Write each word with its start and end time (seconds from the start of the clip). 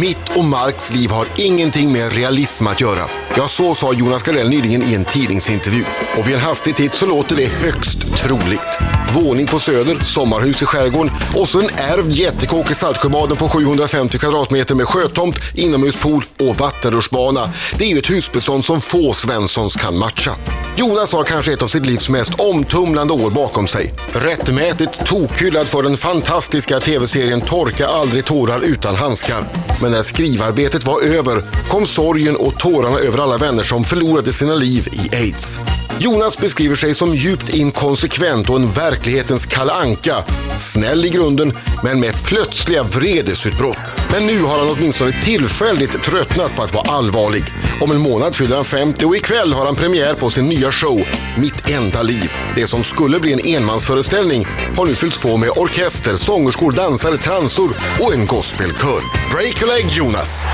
Mitt 0.00 0.36
och 0.36 0.44
Marks 0.44 0.92
liv 0.92 1.10
har 1.10 1.26
ingenting 1.36 1.92
med 1.92 2.12
realism 2.12 2.66
att 2.66 2.80
göra. 2.80 3.06
Ja, 3.36 3.48
så 3.48 3.74
sa 3.74 3.92
Jonas 3.92 4.22
Gardell 4.22 4.48
nyligen 4.48 4.82
i 4.82 4.94
en 4.94 5.04
tidningsintervju. 5.04 5.84
Och 6.18 6.28
vid 6.28 6.34
en 6.34 6.40
hastig 6.40 6.76
titt 6.76 6.94
så 6.94 7.06
låter 7.06 7.36
det 7.36 7.46
högst 7.46 7.98
troligt. 8.16 8.78
Våning 9.14 9.46
på 9.46 9.58
Söder, 9.58 10.00
sommarhus 10.00 10.62
i 10.62 10.64
skärgården 10.64 11.12
och 11.36 11.48
så 11.48 11.60
en 11.60 11.68
ärvd 11.74 12.12
jättekåk 12.12 12.70
i 12.70 12.74
Saltsjöbaden 12.74 13.36
på 13.36 13.48
750 13.48 14.18
kvadratmeter 14.18 14.74
med 14.74 14.88
sjötomt, 14.88 15.36
inomhuspool 15.54 16.24
och 16.38 16.56
vattenrutschbana. 16.56 17.52
Det 17.78 17.84
är 17.84 17.88
ju 17.88 17.98
ett 17.98 18.10
husbestånd 18.10 18.64
som 18.64 18.80
få 18.80 19.12
Svenssons 19.12 19.76
kan 19.76 19.98
matcha. 19.98 20.32
Jonas 20.76 21.12
har 21.12 21.24
kanske 21.24 21.52
ett 21.52 21.62
av 21.62 21.66
sitt 21.66 21.86
livs 21.86 22.08
mest 22.08 22.40
omtumlande 22.40 23.12
år 23.12 23.30
bakom 23.30 23.66
sig. 23.66 23.92
Rättmätigt 24.12 25.06
tokhyllad 25.06 25.68
för 25.68 25.82
den 25.82 25.96
fantastiska 25.96 26.80
tv-serien 26.80 27.40
Torka 27.40 27.86
aldrig 27.86 28.24
tårar 28.24 28.60
utan 28.60 28.94
handskar. 28.94 29.44
Men 29.82 29.92
när 29.92 30.02
skrivarbetet 30.02 30.84
var 30.84 31.02
över 31.02 31.42
kom 31.68 31.86
sorgen 31.86 32.36
och 32.36 32.58
tårarna 32.58 32.98
över 32.98 33.18
alla 33.18 33.38
vänner 33.38 33.62
som 33.62 33.84
förlorade 33.84 34.32
sina 34.32 34.54
liv 34.54 34.88
i 34.92 35.16
aids. 35.16 35.58
Jonas 36.02 36.38
beskriver 36.38 36.74
sig 36.74 36.94
som 36.94 37.14
djupt 37.14 37.48
inkonsekvent 37.48 38.50
och 38.50 38.56
en 38.56 38.72
verklighetens 38.72 39.46
Kalle 39.46 39.72
Anka. 39.72 40.24
Snäll 40.58 41.04
i 41.04 41.08
grunden, 41.08 41.52
men 41.82 42.00
med 42.00 42.24
plötsliga 42.24 42.82
vredesutbrott. 42.82 43.76
Men 44.12 44.26
nu 44.26 44.42
har 44.42 44.58
han 44.58 44.68
åtminstone 44.68 45.12
tillfälligt 45.24 46.02
tröttnat 46.02 46.56
på 46.56 46.62
att 46.62 46.74
vara 46.74 46.90
allvarlig. 46.90 47.44
Om 47.80 47.90
en 47.90 48.00
månad 48.00 48.34
fyller 48.34 48.56
han 48.56 48.64
50 48.64 49.04
och 49.04 49.16
ikväll 49.16 49.52
har 49.52 49.66
han 49.66 49.76
premiär 49.76 50.14
på 50.14 50.30
sin 50.30 50.48
nya 50.48 50.72
show 50.72 51.02
Mitt 51.38 51.68
enda 51.68 52.02
liv. 52.02 52.32
Det 52.54 52.66
som 52.66 52.84
skulle 52.84 53.20
bli 53.20 53.32
en 53.32 53.56
enmansföreställning 53.56 54.46
har 54.76 54.86
nu 54.86 54.94
fyllts 54.94 55.18
på 55.18 55.36
med 55.36 55.50
orkester, 55.50 56.16
sångerskor, 56.16 56.72
dansare, 56.72 57.16
transor 57.16 57.70
och 58.00 58.14
en 58.14 58.26
gospelkör. 58.26 59.02
Break 59.32 59.62
a 59.62 59.66
leg 59.66 59.86
Jonas! 59.90 60.44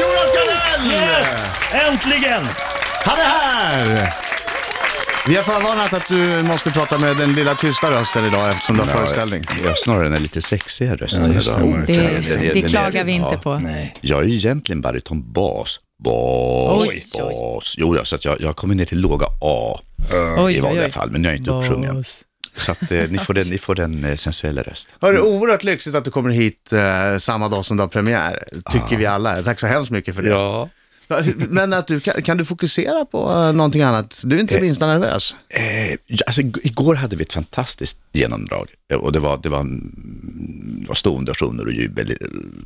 Jonas 0.00 0.32
Gardell! 0.34 0.92
Yes! 0.92 1.56
Äntligen! 1.72 2.42
Han 3.04 3.18
är 3.18 3.24
här! 3.24 4.14
Vi 5.26 5.36
har 5.36 5.42
förvarnat 5.42 5.92
att 5.92 6.08
du 6.08 6.42
måste 6.42 6.70
prata 6.70 6.98
med 6.98 7.16
den 7.16 7.32
lilla 7.32 7.54
tysta 7.54 7.90
rösten 7.90 8.24
idag 8.24 8.50
eftersom 8.50 8.76
du 8.76 8.82
har 8.82 8.88
föreställning. 8.88 9.42
Jag 9.64 9.78
snarare 9.78 10.08
den 10.08 10.22
lite 10.22 10.42
sexiga 10.42 10.94
rösten 10.94 11.32
Ja, 11.32 11.40
det 11.86 11.92
idag. 11.92 12.22
Det, 12.40 12.52
det 12.52 12.60
är- 12.64 12.68
klagar 12.68 13.04
vi 13.04 13.12
inte 13.12 13.36
på. 13.42 13.54
Nej. 13.58 13.94
Jag 14.00 14.22
är 14.22 14.26
ju 14.26 14.34
egentligen 14.36 14.80
bariton 14.80 15.32
bas. 15.32 15.80
Bas, 16.04 16.88
Oj, 16.90 17.04
oj. 17.14 17.22
bas. 17.22 17.74
Jo, 17.78 17.98
så 18.04 18.14
att 18.14 18.24
jag, 18.24 18.40
jag 18.40 18.56
kommer 18.56 18.74
ner 18.74 18.84
till 18.84 19.00
låga 19.00 19.26
A 19.40 19.80
Oj, 20.38 20.56
i 20.56 20.60
vanliga 20.60 20.84
oj. 20.84 20.90
fall, 20.90 21.10
men 21.10 21.24
jag 21.24 21.32
är 21.32 21.36
inte 21.36 21.50
uppsjungen. 21.50 22.04
Så 22.56 22.72
att 22.72 22.92
eh, 22.92 23.04
ni 23.08 23.18
får 23.18 23.34
den, 23.34 23.46
ni 23.46 23.58
får 23.58 23.74
den 23.74 24.04
eh, 24.04 24.16
sensuella 24.16 24.62
rösten. 24.62 24.94
Hörru, 25.00 25.20
oerhört 25.20 25.64
lyxigt 25.64 25.96
att 25.96 26.04
du 26.04 26.10
kommer 26.10 26.30
hit 26.30 26.72
eh, 26.72 27.16
samma 27.18 27.48
dag 27.48 27.64
som 27.64 27.76
du 27.76 27.82
har 27.82 27.88
premiär, 27.88 28.44
tycker 28.70 28.96
vi 28.96 29.06
alla. 29.06 29.42
Tack 29.42 29.60
så 29.60 29.66
hemskt 29.66 29.90
mycket 29.90 30.14
för 30.14 30.22
det. 30.22 30.28
Ja. 30.28 30.68
Men 31.48 31.72
att 31.72 31.86
du, 31.86 32.00
kan, 32.00 32.22
kan 32.22 32.36
du 32.36 32.44
fokusera 32.44 33.04
på 33.04 33.30
uh, 33.32 33.52
någonting 33.52 33.82
annat? 33.82 34.22
Du 34.26 34.36
är 34.36 34.40
inte 34.40 34.54
det 34.54 34.60
minsta 34.60 34.86
nervös. 34.86 35.36
Eh, 35.48 35.90
ja, 36.06 36.22
alltså, 36.26 36.40
ig- 36.40 36.58
igår 36.62 36.94
hade 36.94 37.16
vi 37.16 37.22
ett 37.22 37.32
fantastiskt 37.32 37.98
genomdrag 38.12 38.68
eh, 38.92 38.98
och 38.98 39.12
det 39.12 39.18
var, 39.18 39.40
det 39.42 39.48
var, 39.48 39.60
mm, 39.60 39.92
var 40.88 40.94
stående 40.94 41.30
ovationer 41.30 41.66
och 41.66 41.72
jubel 41.72 42.16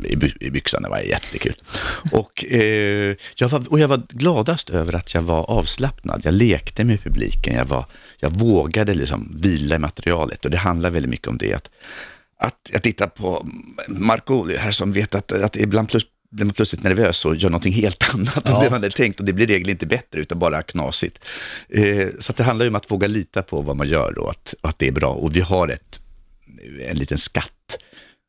i, 0.05 0.17
by- 0.17 0.37
i 0.41 0.51
byxan. 0.51 0.83
Det 0.83 0.89
var 0.89 1.01
jättekul. 1.01 1.55
Och, 2.13 2.45
eh, 2.45 3.17
jag 3.37 3.49
var, 3.49 3.73
och 3.73 3.79
jag 3.81 3.89
var 3.89 4.03
gladast 4.09 4.71
över 4.71 4.95
att 4.95 5.15
jag 5.15 5.23
var 5.23 5.51
avslappnad. 5.51 6.21
Jag 6.25 6.35
lekte 6.35 6.85
med 6.85 7.03
publiken. 7.03 7.55
Jag, 7.55 7.65
var, 7.65 7.85
jag 8.19 8.39
vågade 8.39 8.95
liksom 8.95 9.37
vila 9.43 9.77
i 9.77 9.79
materialet 9.79 10.45
och 10.45 10.51
det 10.51 10.57
handlar 10.59 10.91
väldigt 10.91 11.11
mycket 11.11 11.29
om 11.29 11.39
det. 11.39 11.55
Att, 11.55 11.71
att 12.39 12.71
jag 12.73 12.83
tittar 12.83 13.07
på 13.07 13.47
Markoolio 13.89 14.59
här 14.59 14.71
som 14.71 14.93
vet 14.93 15.15
att, 15.15 15.33
att 15.33 15.57
ibland 15.57 15.89
plus, 15.89 16.07
blir 16.31 16.45
man 16.45 16.55
plötsligt 16.55 16.83
nervös 16.83 17.25
och 17.25 17.37
gör 17.37 17.51
någonting 17.51 17.73
helt 17.73 18.05
annat 18.15 18.49
än 18.49 18.55
det 18.55 18.71
man 18.71 18.73
hade 18.73 18.91
tänkt 18.91 19.21
och 19.21 19.27
det 19.27 19.33
blir 19.33 19.47
regel 19.47 19.71
inte 19.71 19.87
bättre 19.87 20.21
utan 20.21 20.39
bara 20.39 20.63
knasigt. 20.63 21.25
Eh, 21.69 22.09
så 22.19 22.33
det 22.33 22.43
handlar 22.43 22.65
ju 22.65 22.69
om 22.71 22.77
att 22.77 22.91
våga 22.91 23.07
lita 23.07 23.43
på 23.43 23.61
vad 23.61 23.77
man 23.77 23.89
gör 23.89 24.19
och 24.19 24.31
att, 24.31 24.55
och 24.61 24.69
att 24.69 24.79
det 24.79 24.89
är 24.89 24.93
bra. 24.93 25.11
Och 25.11 25.37
vi 25.37 25.41
har 25.41 25.69
ett, 25.69 26.01
en 26.89 26.99
liten 26.99 27.19
skatt 27.19 27.53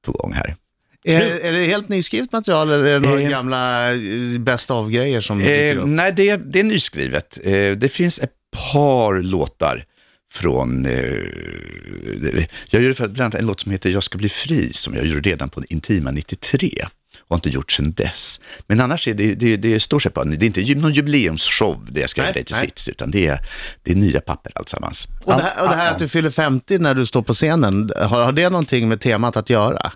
på 0.08 0.12
gång 0.12 0.34
här. 0.34 0.56
Är, 1.04 1.22
är 1.46 1.52
det 1.52 1.64
helt 1.64 1.90
nyskrivet 1.90 2.32
material 2.32 2.72
eller 2.72 2.86
är 2.86 3.00
det 3.00 3.08
några 3.08 3.22
Eh. 3.22 3.30
gamla 3.30 3.92
eh, 3.94 4.40
bäst 4.40 4.72
av-grejer 4.72 5.22
som 5.22 5.40
dyker 5.40 5.76
Eh, 5.76 5.82
upp? 5.84 5.88
nej, 5.88 6.14
det 6.16 6.30
är, 6.30 6.38
det 6.38 6.60
är 6.60 6.64
nyskrivet. 6.64 7.38
Eh, 7.44 7.72
det 7.72 7.90
finns 7.92 8.20
ett 8.20 8.32
par 8.72 9.22
låtar 9.22 9.86
från... 10.32 10.86
Eh, 10.86 12.46
jag 12.70 12.82
gjorde 12.82 12.94
bland 12.98 13.22
annat 13.22 13.36
en 13.36 13.46
låt 13.46 13.60
som 13.60 13.72
heter 13.72 13.90
Jag 13.90 14.04
ska 14.04 14.18
bli 14.18 14.30
fri, 14.30 14.74
som 14.74 14.96
jag 14.96 15.06
gjorde 15.06 15.30
redan 15.30 15.50
på 15.50 15.64
Intima 15.70 16.12
93 16.12 16.86
och 17.20 17.30
har 17.30 17.38
inte 17.38 17.50
gjort 17.50 17.72
sedan 17.72 17.92
dess. 17.92 18.42
Men 18.68 18.80
annars 18.80 19.08
är 19.08 19.14
det, 19.14 19.36
det, 19.36 19.58
det 19.58 19.80
står 19.80 20.00
sig 20.00 20.12
på, 20.12 20.24
det 20.24 20.46
är 20.46 20.48
inte 20.48 20.76
någon 20.76 20.94
jubileumsshow 20.94 21.88
det 21.92 22.00
jag 22.00 22.10
ska 22.10 22.22
göra 22.22 22.34
till 22.34 22.56
sits, 22.56 22.90
utan 22.90 23.12
det 23.12 23.28
är, 23.28 23.40
det 23.84 23.92
är 23.92 23.96
nya 23.96 24.22
papper 24.22 24.52
alltsammans. 24.56 25.08
Och 25.24 25.34
det, 25.34 25.42
här, 25.42 25.64
och 25.64 25.70
det 25.70 25.76
här 25.76 25.92
att 25.92 26.00
du 26.00 26.08
fyller 26.08 26.30
50 26.30 26.78
när 26.78 26.94
du 26.94 27.06
står 27.06 27.22
på 27.22 27.34
scenen, 27.34 27.92
har, 27.98 28.26
har 28.26 28.32
det 28.32 28.50
någonting 28.50 28.88
med 28.88 29.02
temat 29.02 29.38
att 29.38 29.50
göra? 29.50 29.92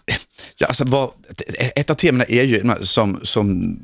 Ja, 0.58 0.68
alltså 0.68 0.84
vad, 0.86 1.09
ett 1.76 1.90
av 1.90 1.94
temana 1.94 2.26
är 2.26 2.44
ju, 2.44 2.76
som, 2.82 3.20
som 3.24 3.78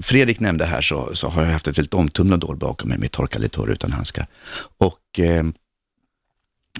Fredrik 0.00 0.40
nämnde 0.40 0.64
här, 0.64 0.80
så, 0.80 1.10
så 1.14 1.28
har 1.28 1.44
jag 1.44 1.52
haft 1.52 1.68
ett 1.68 1.78
väldigt 1.78 1.94
omtumlande 1.94 2.46
år 2.46 2.54
bakom 2.54 2.88
mig 2.88 2.98
med 2.98 3.12
Torka 3.12 3.38
lite 3.38 3.54
tårar 3.54 3.72
utan 3.72 3.92
handskar. 3.92 4.26
Och 4.78 5.18
eh, 5.18 5.44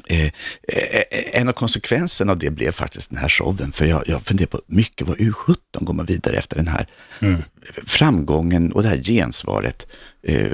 eh, 0.09 0.27
eh, 0.27 1.41
en 1.41 1.49
av 1.49 1.53
konsekvenserna 1.53 2.33
av 2.33 2.39
det 2.39 2.51
blev 2.51 2.73
faktiskt 2.73 3.11
den 3.11 3.19
här 3.19 3.29
showen, 3.29 3.73
för 3.73 3.85
jag, 3.85 4.09
jag 4.09 4.23
funderar 4.23 4.49
på 4.49 4.61
mycket, 4.67 5.09
vad 5.09 5.17
U17 5.17 5.57
går 5.81 5.95
man 5.95 6.07
vidare 6.07 6.37
efter 6.37 6.57
den 6.57 6.69
här 6.69 6.87
framgången 7.87 8.73
och 8.73 8.83
det 8.83 8.89
här 8.89 8.97
gensvaret 8.97 9.87
eh, 10.23 10.53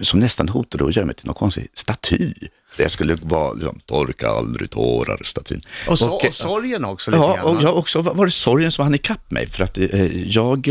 som 0.00 0.20
nästan 0.20 0.48
hotade 0.48 0.84
att 0.84 0.96
göra 0.96 1.06
mig 1.06 1.14
till 1.14 1.26
någon 1.26 1.34
konstig 1.34 1.68
staty. 1.74 2.34
Det 2.76 2.88
skulle 2.88 3.14
vara 3.22 3.52
liksom, 3.52 3.78
torka 3.86 4.28
aldrig 4.28 4.70
tårar-statyn. 4.70 5.60
Och, 5.88 5.98
så, 5.98 6.10
Och, 6.10 6.24
och 6.26 6.34
sorgen 6.34 6.84
också 6.84 7.10
lite 7.10 7.22
Ja, 7.22 7.34
grann. 7.36 7.58
jag 7.60 7.68
har 7.68 7.74
också 7.78 8.00
var 8.02 8.26
det 8.26 8.32
sorgen 8.32 8.72
som 8.72 8.82
hann 8.84 8.94
ikapp 8.94 9.30
mig. 9.30 9.46
För 9.46 9.64
att 9.64 9.78
eh, 9.78 10.22
jag 10.28 10.68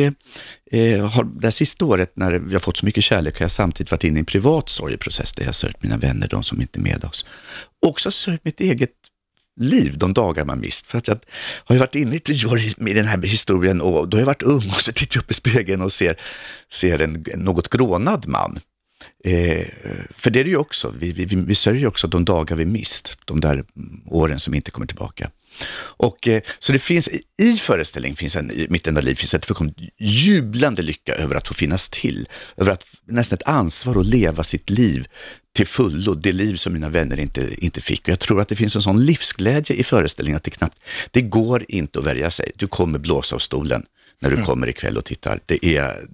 eh, 0.71 1.05
har, 1.07 1.23
det 1.23 1.47
här 1.47 1.51
sista 1.51 1.85
året 1.85 2.11
när 2.15 2.31
har 2.51 2.59
fått 2.59 2.77
så 2.77 2.85
mycket 2.85 3.03
kärlek 3.03 3.39
har 3.39 3.43
jag 3.43 3.51
samtidigt 3.51 3.91
varit 3.91 4.03
inne 4.03 4.17
i 4.17 4.19
en 4.19 4.25
privat 4.25 4.69
sorgeprocess 4.69 5.33
där 5.33 5.45
jag 5.45 5.55
sörjt 5.55 5.83
mina 5.83 5.97
vänner, 5.97 6.27
de 6.27 6.43
som 6.43 6.61
inte 6.61 6.79
är 6.79 6.81
med 6.81 7.03
oss. 7.03 7.25
Också 7.85 8.11
sörjt 8.11 8.45
mitt 8.45 8.59
eget 8.59 8.89
liv, 9.59 9.97
de 9.97 10.13
dagar 10.13 10.45
man 10.45 10.59
mist. 10.59 10.87
För 10.87 10.97
att 10.97 11.07
jag 11.07 11.19
har 11.65 11.75
ju 11.75 11.79
varit 11.79 11.95
inne 11.95 12.15
i 12.15 12.19
tio 12.19 12.47
år 12.47 12.59
i- 12.59 12.93
den 12.93 13.05
här 13.05 13.17
historien 13.21 13.81
och 13.81 14.07
då 14.09 14.17
har 14.17 14.21
jag 14.21 14.25
varit 14.25 14.43
ung 14.43 14.67
och 14.69 14.81
så 14.81 14.91
tittar 14.91 15.17
jag 15.17 15.23
upp 15.23 15.31
i 15.31 15.33
spegeln 15.33 15.81
och 15.81 15.93
ser, 15.93 16.17
ser 16.73 17.01
en 17.01 17.25
något 17.35 17.69
grånad 17.69 18.27
man. 18.27 18.59
Eh, 19.23 19.65
för 20.09 20.29
det 20.31 20.39
är 20.39 20.43
det 20.43 20.49
ju 20.49 20.57
också, 20.57 20.93
vi, 20.99 21.11
vi, 21.11 21.25
vi, 21.25 21.55
sörjer 21.55 21.81
ju 21.81 21.87
också 21.87 22.07
de 22.07 22.25
dagar 22.25 22.55
vi 22.55 22.65
mist, 22.65 23.17
de 23.25 23.39
där 23.41 23.53
mm, 23.53 24.01
åren 24.05 24.39
som 24.39 24.53
inte 24.53 24.71
kommer 24.71 24.87
tillbaka. 24.87 25.29
Och, 25.97 26.27
eh, 26.27 26.41
så 26.59 26.71
det 26.73 26.79
finns, 26.79 27.09
i- 27.37 27.57
föreställningen, 27.57 28.15
finns 28.15 28.35
en, 28.35 28.51
i 28.51 28.67
mitt 28.69 28.87
enda 28.87 29.01
liv, 29.01 29.15
finns 29.15 29.33
ett 29.33 29.45
fullkomligt 29.45 29.77
jublande 29.99 30.81
lycka 30.81 31.15
över 31.15 31.35
att 31.35 31.47
få 31.47 31.53
finnas 31.53 31.89
till, 31.89 32.27
över 32.57 32.71
att 32.71 32.85
nästan 33.05 33.35
ett 33.37 33.47
ansvar 33.47 33.99
att 33.99 34.05
leva 34.05 34.43
sitt 34.43 34.69
liv 34.69 35.07
till 35.55 35.67
fullo, 35.67 36.13
det 36.13 36.31
liv 36.31 36.55
som 36.55 36.73
mina 36.73 36.89
vänner 36.89 37.19
inte, 37.19 37.65
inte 37.65 37.81
fick. 37.81 38.01
Och 38.01 38.09
jag 38.09 38.19
tror 38.19 38.41
att 38.41 38.47
det 38.47 38.55
finns 38.55 38.75
en 38.75 38.81
sån 38.81 39.05
livsglädje 39.05 39.75
i 39.75 39.83
föreställningen 39.83 40.37
att 40.37 40.43
det 40.43 40.51
knappt, 40.51 40.77
det 41.11 41.21
går 41.21 41.65
inte 41.67 41.99
att 41.99 42.05
värja 42.05 42.31
sig. 42.31 42.51
Du 42.55 42.67
kommer 42.67 42.99
blåsa 42.99 43.35
av 43.35 43.39
stolen 43.39 43.85
när 44.19 44.29
du 44.29 44.43
kommer 44.43 44.67
ikväll 44.67 44.97
och 44.97 45.05
tittar. 45.05 45.39
Det 45.45 45.65
är, 45.65 46.05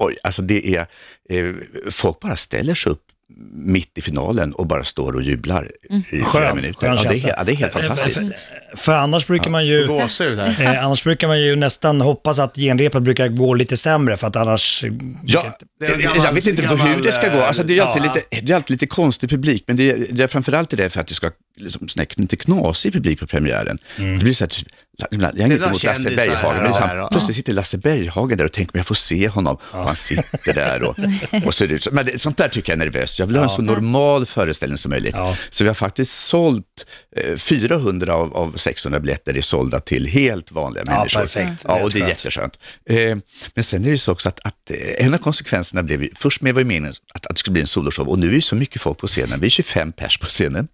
oj, 0.00 0.16
alltså 0.22 0.42
det 0.42 0.76
är, 0.76 0.86
eh, 1.28 1.54
folk 1.90 2.20
bara 2.20 2.36
ställer 2.36 2.74
sig 2.74 2.92
upp 2.92 3.04
mitt 3.52 3.98
i 3.98 4.00
finalen 4.00 4.52
och 4.52 4.66
bara 4.66 4.84
står 4.84 5.12
och 5.12 5.22
jublar 5.22 5.70
i 6.10 6.24
flera 6.32 6.54
minuter. 6.54 6.80
skön 6.80 6.96
Ja, 6.96 7.10
det, 7.10 7.24
är, 7.24 7.28
ja, 7.36 7.44
det 7.44 7.52
är 7.52 7.56
helt 7.56 7.76
Eh, 7.76 7.82
fantastiskt. 7.82 8.50
För, 8.70 8.76
för 8.76 8.92
annars 8.92 9.26
brukar 9.26 9.50
man 9.50 9.66
ju... 9.66 9.84
Eh, 10.60 10.84
annars 10.84 11.04
brukar 11.04 11.28
man 11.28 11.40
ju 11.40 11.56
nästan 11.56 12.00
hoppas 12.00 12.38
att 12.38 12.56
genrepet 12.56 13.02
brukar 13.02 13.28
gå 13.28 13.54
lite 13.54 13.76
sämre 13.76 14.16
för 14.16 14.26
att 14.26 14.36
annars... 14.36 14.84
Ja, 15.24 15.56
är 15.80 15.94
en 15.94 16.00
jag 16.00 16.14
gammal- 16.14 16.34
vet 16.34 16.46
inte 16.46 16.62
gammal, 16.62 16.88
hur 16.88 17.02
det 17.02 17.12
ska 17.12 17.28
gå. 17.28 17.40
Alltså, 17.42 17.62
det, 17.62 17.78
är 17.78 17.82
alltid 17.82 18.02
ja. 18.04 18.14
lite, 18.14 18.40
det 18.42 18.52
är 18.52 18.56
alltid 18.56 18.70
lite 18.70 18.86
konstig 18.86 19.30
publik, 19.30 19.64
men 19.66 19.76
det 19.76 19.90
är, 19.90 20.06
det 20.10 20.22
är 20.22 20.26
framförallt 20.26 20.70
det 20.70 20.90
för 20.90 21.00
att 21.00 21.06
det 21.06 21.14
ska 21.14 21.30
liksom, 21.56 21.88
lite 22.16 22.36
knasig 22.36 22.92
publik 22.92 23.20
på 23.20 23.26
premiären. 23.26 23.78
Det 23.96 24.18
blir 24.24 24.32
så 24.32 24.44
här, 24.44 24.48
typ, 24.48 24.68
jag 25.10 25.18
har 25.22 25.46
inget 25.46 25.62
emot 25.62 25.84
Lasse 25.84 26.10
Berghagen, 26.16 26.62
men 26.62 26.72
är 26.72 27.00
och- 27.00 27.10
plötsligt 27.10 27.36
sitter 27.36 27.52
Lasse 27.52 27.78
Berghagen 27.78 28.38
där 28.38 28.44
och 28.44 28.52
tänker, 28.52 28.72
men 28.74 28.78
jag 28.78 28.86
får 28.86 28.94
se 28.94 29.28
honom. 29.28 29.56
Och 29.72 29.84
han 29.84 29.96
sitter 29.96 30.54
där 30.54 30.82
och, 30.82 30.96
och 31.46 31.54
ser 31.54 31.72
ut 31.72 31.82
så. 31.82 31.90
Men 31.92 32.06
det, 32.06 32.18
sånt 32.18 32.36
där 32.36 32.48
tycker 32.48 32.72
jag 32.72 32.80
är 32.80 32.84
nervöst. 32.84 33.18
Jag 33.20 33.26
vill 33.26 33.36
ha 33.36 33.42
en 33.44 33.50
så 33.50 33.62
normal 33.62 34.26
föreställning 34.26 34.78
som 34.78 34.90
möjligt. 34.90 35.14
Ja. 35.14 35.36
Så 35.50 35.64
vi 35.64 35.68
har 35.68 35.74
faktiskt 35.74 36.26
sålt 36.26 36.86
eh, 37.16 37.36
400 37.36 38.14
av, 38.14 38.36
av 38.36 38.52
600 38.56 39.00
biljetter 39.00 39.36
är 39.36 39.40
sålda 39.40 39.80
till 39.80 40.06
helt 40.06 40.52
vanliga 40.52 40.84
Ja, 40.86 40.92
människor. 40.98 41.20
perfekt. 41.20 41.64
Ja, 41.68 41.82
och 41.82 41.90
det 41.90 41.98
är 41.98 42.00
Skönt. 42.00 42.08
jätteskönt. 42.10 42.58
Eh, 42.86 43.16
men 43.54 43.64
sen 43.64 43.84
är 43.84 43.90
det 43.90 43.98
så 43.98 44.12
också 44.12 44.28
att, 44.28 44.40
att 44.44 44.70
eh, 44.70 45.06
en 45.06 45.14
av 45.14 45.18
konsekvenserna 45.18 45.82
blev, 45.82 46.08
först 46.14 46.42
med 46.42 46.54
var 46.54 46.60
ju 46.60 46.66
meningen 46.66 46.94
att, 47.14 47.26
att 47.26 47.34
det 47.36 47.38
skulle 47.38 47.52
bli 47.52 47.60
en 47.62 47.66
soloshow 47.68 48.08
och 48.08 48.18
nu 48.18 48.28
är 48.28 48.32
ju 48.32 48.40
så 48.40 48.56
mycket 48.56 48.82
folk 48.82 48.98
på 48.98 49.06
scenen, 49.06 49.40
vi 49.40 49.46
är 49.46 49.50
25 49.50 49.92
pers 49.92 50.18
på 50.18 50.26
scenen. 50.26 50.68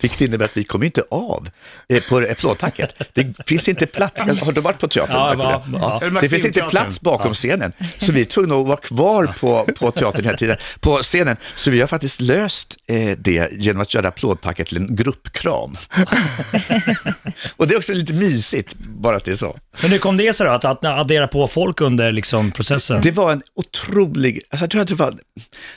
Vilket 0.00 0.20
innebär 0.20 0.44
att 0.44 0.56
vi 0.56 0.64
kommer 0.64 0.86
inte 0.86 1.04
av 1.10 1.48
eh, 1.88 2.02
på 2.02 2.26
plåttacket. 2.38 3.14
Det 3.14 3.46
finns 3.46 3.68
inte 3.68 3.86
plats. 3.86 4.26
Har 4.40 4.52
du 4.52 4.60
varit 4.60 4.78
på 4.78 4.88
teatern? 4.88 5.16
Ja, 5.16 5.34
Marco? 5.36 5.78
ja, 5.80 6.00
ja. 6.02 6.20
Det 6.20 6.28
finns 6.28 6.44
inte 6.44 6.62
plats 6.62 7.00
bakom 7.00 7.34
scenen. 7.34 7.72
Så 7.98 8.12
vi 8.12 8.20
är 8.20 8.24
tvungna 8.24 8.54
att 8.54 8.66
vara 8.66 8.76
kvar 8.76 9.34
på, 9.40 9.68
på 9.78 9.90
teatern 9.90 10.24
hela 10.24 10.36
tiden, 10.36 10.56
på 10.80 10.96
scenen. 10.96 11.36
Så 11.54 11.70
vi 11.70 11.80
har 11.80 11.86
faktiskt 11.86 12.20
löst 12.20 12.76
eh, 12.86 13.18
det 13.18 13.52
genom 13.52 13.82
att 13.82 13.94
göra 13.94 14.10
plåttacket 14.10 14.66
till 14.66 14.76
en 14.76 14.96
gruppkram. 14.96 15.76
Och 17.56 17.68
det 17.68 17.74
är 17.74 17.78
också 17.78 17.92
lite 17.92 18.14
mysigt, 18.14 18.74
bara 18.78 19.16
att 19.16 19.24
det 19.24 19.30
är 19.30 19.34
så. 19.34 19.58
Men 19.82 19.90
hur 19.90 19.98
kom 19.98 20.16
det 20.16 20.32
sig 20.32 20.46
då, 20.46 20.52
att, 20.52 20.64
att 20.64 20.86
addera 20.86 21.28
på 21.28 21.48
folk 21.48 21.80
under 21.80 22.12
liksom, 22.12 22.50
processen? 22.50 23.00
Det 23.02 23.10
var 23.10 23.32
en 23.32 23.42
otrolig, 23.54 24.40
alltså 24.50 24.64
jag 24.64 24.70
tror 24.70 24.82
att 24.82 24.88
det 24.88 24.94
var, 24.94 25.14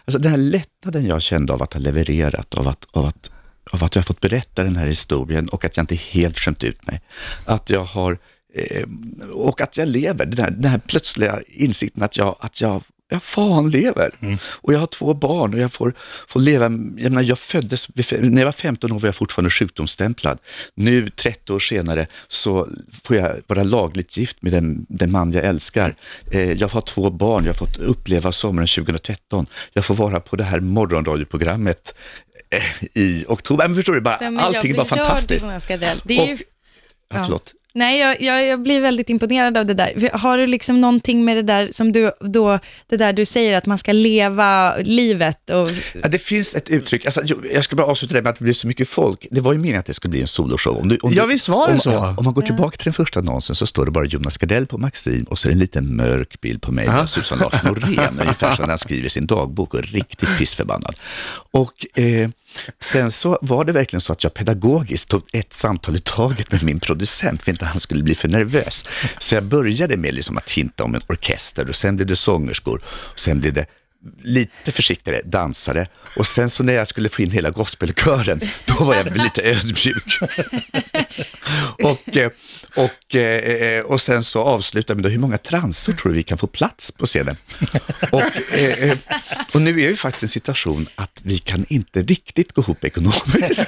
alltså 0.06 0.20
den 0.20 0.32
här 0.32 0.38
lättnaden 0.38 1.06
jag 1.06 1.22
kände 1.22 1.54
av 1.54 1.64
att 1.64 1.74
ha 1.74 1.80
levererat, 1.80 2.54
av 2.54 2.68
att, 2.68 2.86
av 2.92 3.06
att, 3.06 3.32
av 3.72 3.84
att 3.84 3.96
jag 3.96 4.02
har 4.02 4.06
fått 4.06 4.22
berätta 4.22 4.64
den 4.64 4.76
här 4.76 4.86
historien 4.86 5.50
och 5.50 5.66
att 5.66 5.78
jag 5.78 5.84
inte 5.84 5.96
helt 5.96 6.40
skämt 6.40 6.64
ut 6.64 6.88
mig. 6.88 7.02
Att 7.46 7.70
jag 7.70 7.84
har, 7.84 8.18
eh, 8.54 8.86
och 9.34 9.62
att 9.62 9.78
jag 9.78 9.90
lever, 9.90 10.26
den 10.26 10.46
här, 10.46 10.52
den 10.52 10.72
här 10.72 10.80
plötsliga 10.80 11.40
insikten 11.48 12.04
att 12.04 12.18
jag, 12.18 12.36
att 12.40 12.62
jag 12.62 12.84
jag 13.10 13.24
fan 13.24 13.70
lever. 13.70 14.12
Och 14.62 14.74
jag 14.74 14.80
har 14.80 14.88
två 14.88 15.14
barn 15.14 15.54
och 15.54 15.60
jag 15.60 15.72
får, 15.72 15.94
får 16.28 16.40
leva, 16.40 16.64
jag 16.64 16.72
menar 16.72 17.22
jag 17.22 17.40
föddes, 17.40 17.90
när 18.12 18.42
jag 18.42 18.46
var 18.46 18.52
15 18.52 18.92
år 18.92 19.00
var 19.00 19.08
jag 19.08 19.16
fortfarande 19.16 19.50
sjukdomsstämplad. 19.50 20.40
Nu 20.76 21.10
30 21.10 21.54
år 21.54 21.60
senare 21.60 22.08
så 22.28 22.68
får 23.04 23.16
jag 23.16 23.36
vara 23.48 23.64
lagligt 23.64 24.18
gift 24.18 24.42
med 24.42 24.54
den, 24.54 24.86
den 24.90 25.12
man 25.12 25.32
jag 25.32 25.46
älskar. 25.46 25.96
Eh, 26.32 26.52
jag 26.52 26.68
har 26.68 26.82
två 26.82 27.10
barn, 27.10 27.44
jag 27.44 27.54
har 27.54 27.58
fått 27.58 27.78
uppleva 27.78 28.32
sommaren 28.32 28.68
2013. 28.68 29.46
Jag 29.74 29.86
får 29.86 29.96
vara 29.96 30.20
på 30.20 30.36
det 30.36 30.44
här 30.44 30.60
morgonradioprogrammet 30.60 31.96
i 32.94 33.26
oktober. 33.28 33.68
Men 33.68 33.76
förstår 33.76 33.94
du, 33.94 34.02
bara, 34.02 34.18
Ja, 34.22 34.32
men 34.32 34.40
allting 34.44 34.76
fantastiskt. 34.86 35.48
Det 36.04 36.20
är 36.20 36.28
ju, 36.28 36.34
Och, 36.34 36.40
ja, 37.14 37.24
förlåt. 37.24 37.54
Nej, 37.76 38.00
jag, 38.00 38.22
jag, 38.22 38.46
jag 38.46 38.62
blir 38.62 38.82
väldigt 38.82 39.10
imponerad 39.10 39.58
av 39.58 39.66
det 39.66 39.74
där. 39.74 40.10
Har 40.14 40.38
du 40.38 40.48
liksom 40.48 40.82
någonting 40.82 41.26
med 41.26 41.38
det 41.38 41.42
där 41.42 41.70
som 41.72 41.92
du 41.92 42.12
då, 42.20 42.60
det 42.88 42.98
där 42.98 43.14
du 43.14 43.26
säger 43.26 43.58
att 43.58 43.66
man 43.66 43.78
ska 43.78 43.92
leva 43.92 44.78
livet 44.78 45.50
och 45.50 45.70
Ja, 46.04 46.10
det 46.10 46.20
finns 46.20 46.56
ett 46.56 46.70
uttryck, 46.70 47.06
alltså, 47.06 47.22
jag 47.52 47.64
ska 47.64 47.76
bara 47.76 47.88
avsluta 47.88 48.14
det 48.14 48.22
med 48.22 48.30
att 48.30 48.40
det 48.40 48.44
blir 48.44 48.54
så 48.54 48.68
mycket 48.68 48.90
folk. 48.90 49.28
Det 49.32 49.42
var 49.42 49.54
ju 49.54 49.60
meningen 49.60 49.80
att 49.80 49.86
det 49.86 49.94
skulle 49.94 50.10
bli 50.10 50.22
en 50.22 50.28
soloshow. 50.28 50.78
Om 50.78 50.90
du, 50.90 50.98
om 50.98 51.14
Ja, 51.14 51.26
visst 51.26 51.50
var 51.50 51.68
det 51.68 51.74
om, 51.74 51.80
så. 51.80 52.16
Om 52.18 52.26
man 52.26 52.34
går 52.34 52.42
tillbaka 52.42 52.78
till 52.78 52.84
den 52.84 52.94
första 52.94 53.20
annonsen 53.20 53.56
så 53.56 53.68
står 53.68 53.86
det 53.86 53.92
bara 53.92 54.06
Jonas 54.06 54.38
Gardell 54.38 54.68
på 54.68 54.78
Maxim 54.78 55.24
och 55.24 55.40
så 55.40 55.48
är 55.48 55.50
det 55.50 55.56
en 55.56 55.60
liten 55.60 55.96
mörk 55.96 56.42
bild 56.42 56.62
på 56.62 56.72
mig 56.72 56.90
och 56.90 57.10
Susanne 57.10 57.42
Larsson 57.44 57.60
Norén, 57.74 58.20
ungefär 58.22 58.56
som 58.56 58.64
när 58.64 58.70
han 58.70 58.78
skriver 58.78 59.10
sin 59.10 59.26
dagbok 59.26 59.74
och 59.74 59.80
är 59.80 59.84
riktigt 59.84 60.30
pissförbannad. 60.38 61.00
Och 61.52 62.00
eh, 62.00 62.30
sen 62.80 63.12
så 63.12 63.38
var 63.42 63.66
det 63.66 63.72
verkligen 63.72 64.02
så 64.02 64.14
att 64.14 64.24
jag 64.24 64.34
pedagogiskt 64.34 65.10
tog 65.10 65.22
ett 65.34 65.54
samtal 65.54 65.96
i 65.96 66.00
taget 66.00 66.52
med 66.52 66.64
min 66.64 66.80
producent 66.80 67.42
för 67.44 67.52
inte 67.52 67.65
han 67.66 67.80
skulle 67.80 68.04
bli 68.04 68.16
för 68.16 68.28
nervös. 68.28 68.84
Så 69.20 69.36
jag 69.36 69.44
började 69.44 69.98
med 69.98 70.14
liksom 70.14 70.38
att 70.38 70.50
hinta 70.50 70.84
om 70.84 70.96
en 70.96 71.02
orkester 71.08 71.70
och 71.70 71.76
sen 71.76 71.96
blev 71.96 72.08
det 72.08 72.16
sångerskor 72.16 72.82
och 72.88 73.20
sen 73.20 73.40
blev 73.40 73.54
det 73.54 73.66
lite 74.22 74.72
försiktigare 74.72 75.22
dansare 75.26 75.88
och 76.16 76.28
sen 76.28 76.50
så 76.50 76.64
när 76.64 76.74
jag 76.74 76.88
skulle 76.88 77.10
få 77.10 77.22
in 77.22 77.32
hela 77.32 77.50
gospelkören, 77.50 78.42
då 78.66 78.84
var 78.84 78.96
jag 78.96 79.18
lite 79.18 79.42
ödmjuk. 79.44 80.20
och, 81.84 82.18
eh, 82.18 82.32
och, 82.76 83.16
eh, 83.16 83.86
och 83.86 84.02
sen 84.02 84.24
så 84.24 84.42
avslutade 84.42 84.98
jag 84.98 85.04
med 85.04 85.12
hur 85.12 85.20
många 85.20 85.38
transor 85.38 85.94
tror 85.94 86.12
du 86.12 86.16
vi 86.16 86.24
kan 86.24 86.38
få 86.38 86.48
plats 86.48 86.92
på 86.92 87.06
scenen? 87.06 87.36
Och, 88.12 88.58
eh, 88.58 88.98
och 89.54 89.62
nu 89.62 89.70
är 89.70 89.90
vi 89.90 89.96
faktiskt 89.96 90.24
i 90.24 90.26
en 90.26 90.30
situation 90.30 90.88
att 90.96 91.22
vi 91.24 91.38
kan 91.38 91.66
inte 91.70 92.02
riktigt 92.02 92.54
gå 92.54 92.62
ihop 92.62 92.84
ekonomiskt. 92.84 93.66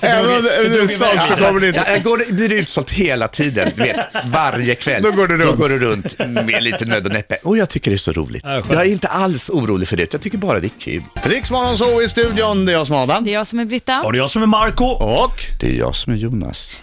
Även 0.00 0.36
om 0.36 0.42
det 0.42 0.56
är 0.56 0.82
utsålt 0.82 1.26
så 1.26 1.34
kommer 1.34 1.60
det 1.60 1.68
inte... 1.68 1.82
Ja, 1.86 1.92
jag 1.92 2.02
går, 2.02 2.18
det 2.18 2.32
blir 2.32 2.52
utsålt 2.52 2.90
hela 2.90 3.28
tiden, 3.28 3.72
du 3.76 3.82
vet, 3.82 3.96
varje 4.24 4.74
kväll. 4.74 5.02
Då 5.02 5.10
går 5.10 5.28
det 5.28 5.34
runt. 5.34 5.50
Då 5.50 5.56
går 5.56 5.68
det 5.68 5.78
runt 5.78 6.18
med 6.46 6.62
lite 6.62 6.84
nöd 6.84 7.06
och 7.06 7.12
näppe. 7.12 7.38
Och 7.42 7.58
jag 7.58 7.68
tycker 7.68 7.90
det 7.90 7.94
är 7.94 7.98
så 7.98 8.12
roligt. 8.12 8.42
Ja, 8.44 8.62
jag 8.70 8.80
är 8.80 8.90
inte 8.90 9.08
alls 9.16 9.50
orolig 9.50 9.88
för 9.88 9.96
det, 9.96 10.12
jag 10.12 10.22
tycker 10.22 10.38
bara 10.38 10.60
det 10.60 10.66
är 10.66 10.80
kul. 10.80 11.02
Riksmorgon 11.22 11.78
så 11.78 12.02
i 12.02 12.08
studion, 12.08 12.66
det 12.66 12.72
är 12.72 12.76
jag 12.76 12.86
som 12.86 12.96
är 12.96 13.02
Adam. 13.02 13.24
det 13.24 13.30
är 13.30 13.34
jag 13.34 13.46
som 13.46 13.58
är 13.58 13.64
Britta. 13.64 14.02
Och 14.02 14.12
det 14.12 14.18
är 14.18 14.20
jag 14.20 14.30
som 14.30 14.42
är 14.42 14.46
Marco. 14.46 14.84
Och 14.84 15.40
Det 15.60 15.66
är 15.66 15.78
jag 15.78 15.96
som 15.96 16.12
är 16.12 16.16
Jonas. 16.16 16.80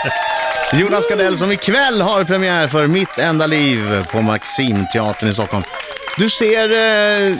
Jonas 0.72 1.08
Gardell 1.08 1.36
som 1.36 1.52
ikväll 1.52 2.00
har 2.00 2.24
premiär 2.24 2.68
för 2.68 2.86
Mitt 2.86 3.18
enda 3.18 3.46
liv 3.46 4.04
på 4.12 4.22
Maximteatern 4.22 5.28
i 5.28 5.34
Stockholm. 5.34 5.64
Du 6.18 6.28
ser, 6.28 6.64
eh, 7.30 7.36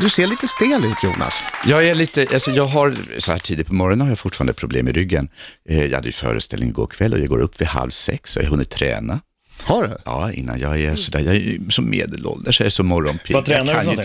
du 0.00 0.08
ser 0.08 0.26
lite 0.26 0.48
stel 0.48 0.84
ut 0.84 1.02
Jonas. 1.04 1.44
Jag 1.66 1.86
är 1.86 1.94
lite, 1.94 2.26
alltså 2.34 2.50
jag 2.50 2.64
har, 2.64 2.94
så 3.18 3.32
här 3.32 3.38
tidigt 3.38 3.66
på 3.66 3.74
morgonen 3.74 4.00
har 4.00 4.08
jag 4.08 4.18
fortfarande 4.18 4.52
problem 4.52 4.88
i 4.88 4.92
ryggen. 4.92 5.28
Eh, 5.68 5.84
Jag 5.84 5.94
hade 5.96 6.08
ju 6.08 6.12
föreställning 6.12 6.68
igår 6.68 6.86
kväll 6.86 7.12
och 7.12 7.18
jag 7.18 7.28
går 7.28 7.40
upp 7.40 7.60
vid 7.60 7.68
halv 7.68 7.90
sex 7.90 8.36
och 8.36 8.42
jag 8.42 8.46
har 8.46 8.50
hunnit 8.50 8.70
träna. 8.70 9.20
Har 9.62 9.82
du? 9.88 9.96
Ja, 10.04 10.32
innan 10.32 10.58
jag 10.60 10.80
är 10.80 10.96
sådär, 10.96 11.20
jag 11.20 11.36
är 11.36 11.58
som 11.70 11.90
medelålders, 11.90 12.60
jag 12.60 12.66
är 12.66 12.70
så 12.70 12.82
morgonpigg. 12.82 13.34
Vad 13.36 13.44
tränar 13.44 13.58
jag 13.58 13.66
du 13.66 13.72
för 13.74 13.80
ju 13.80 13.86
någonting 13.96 14.04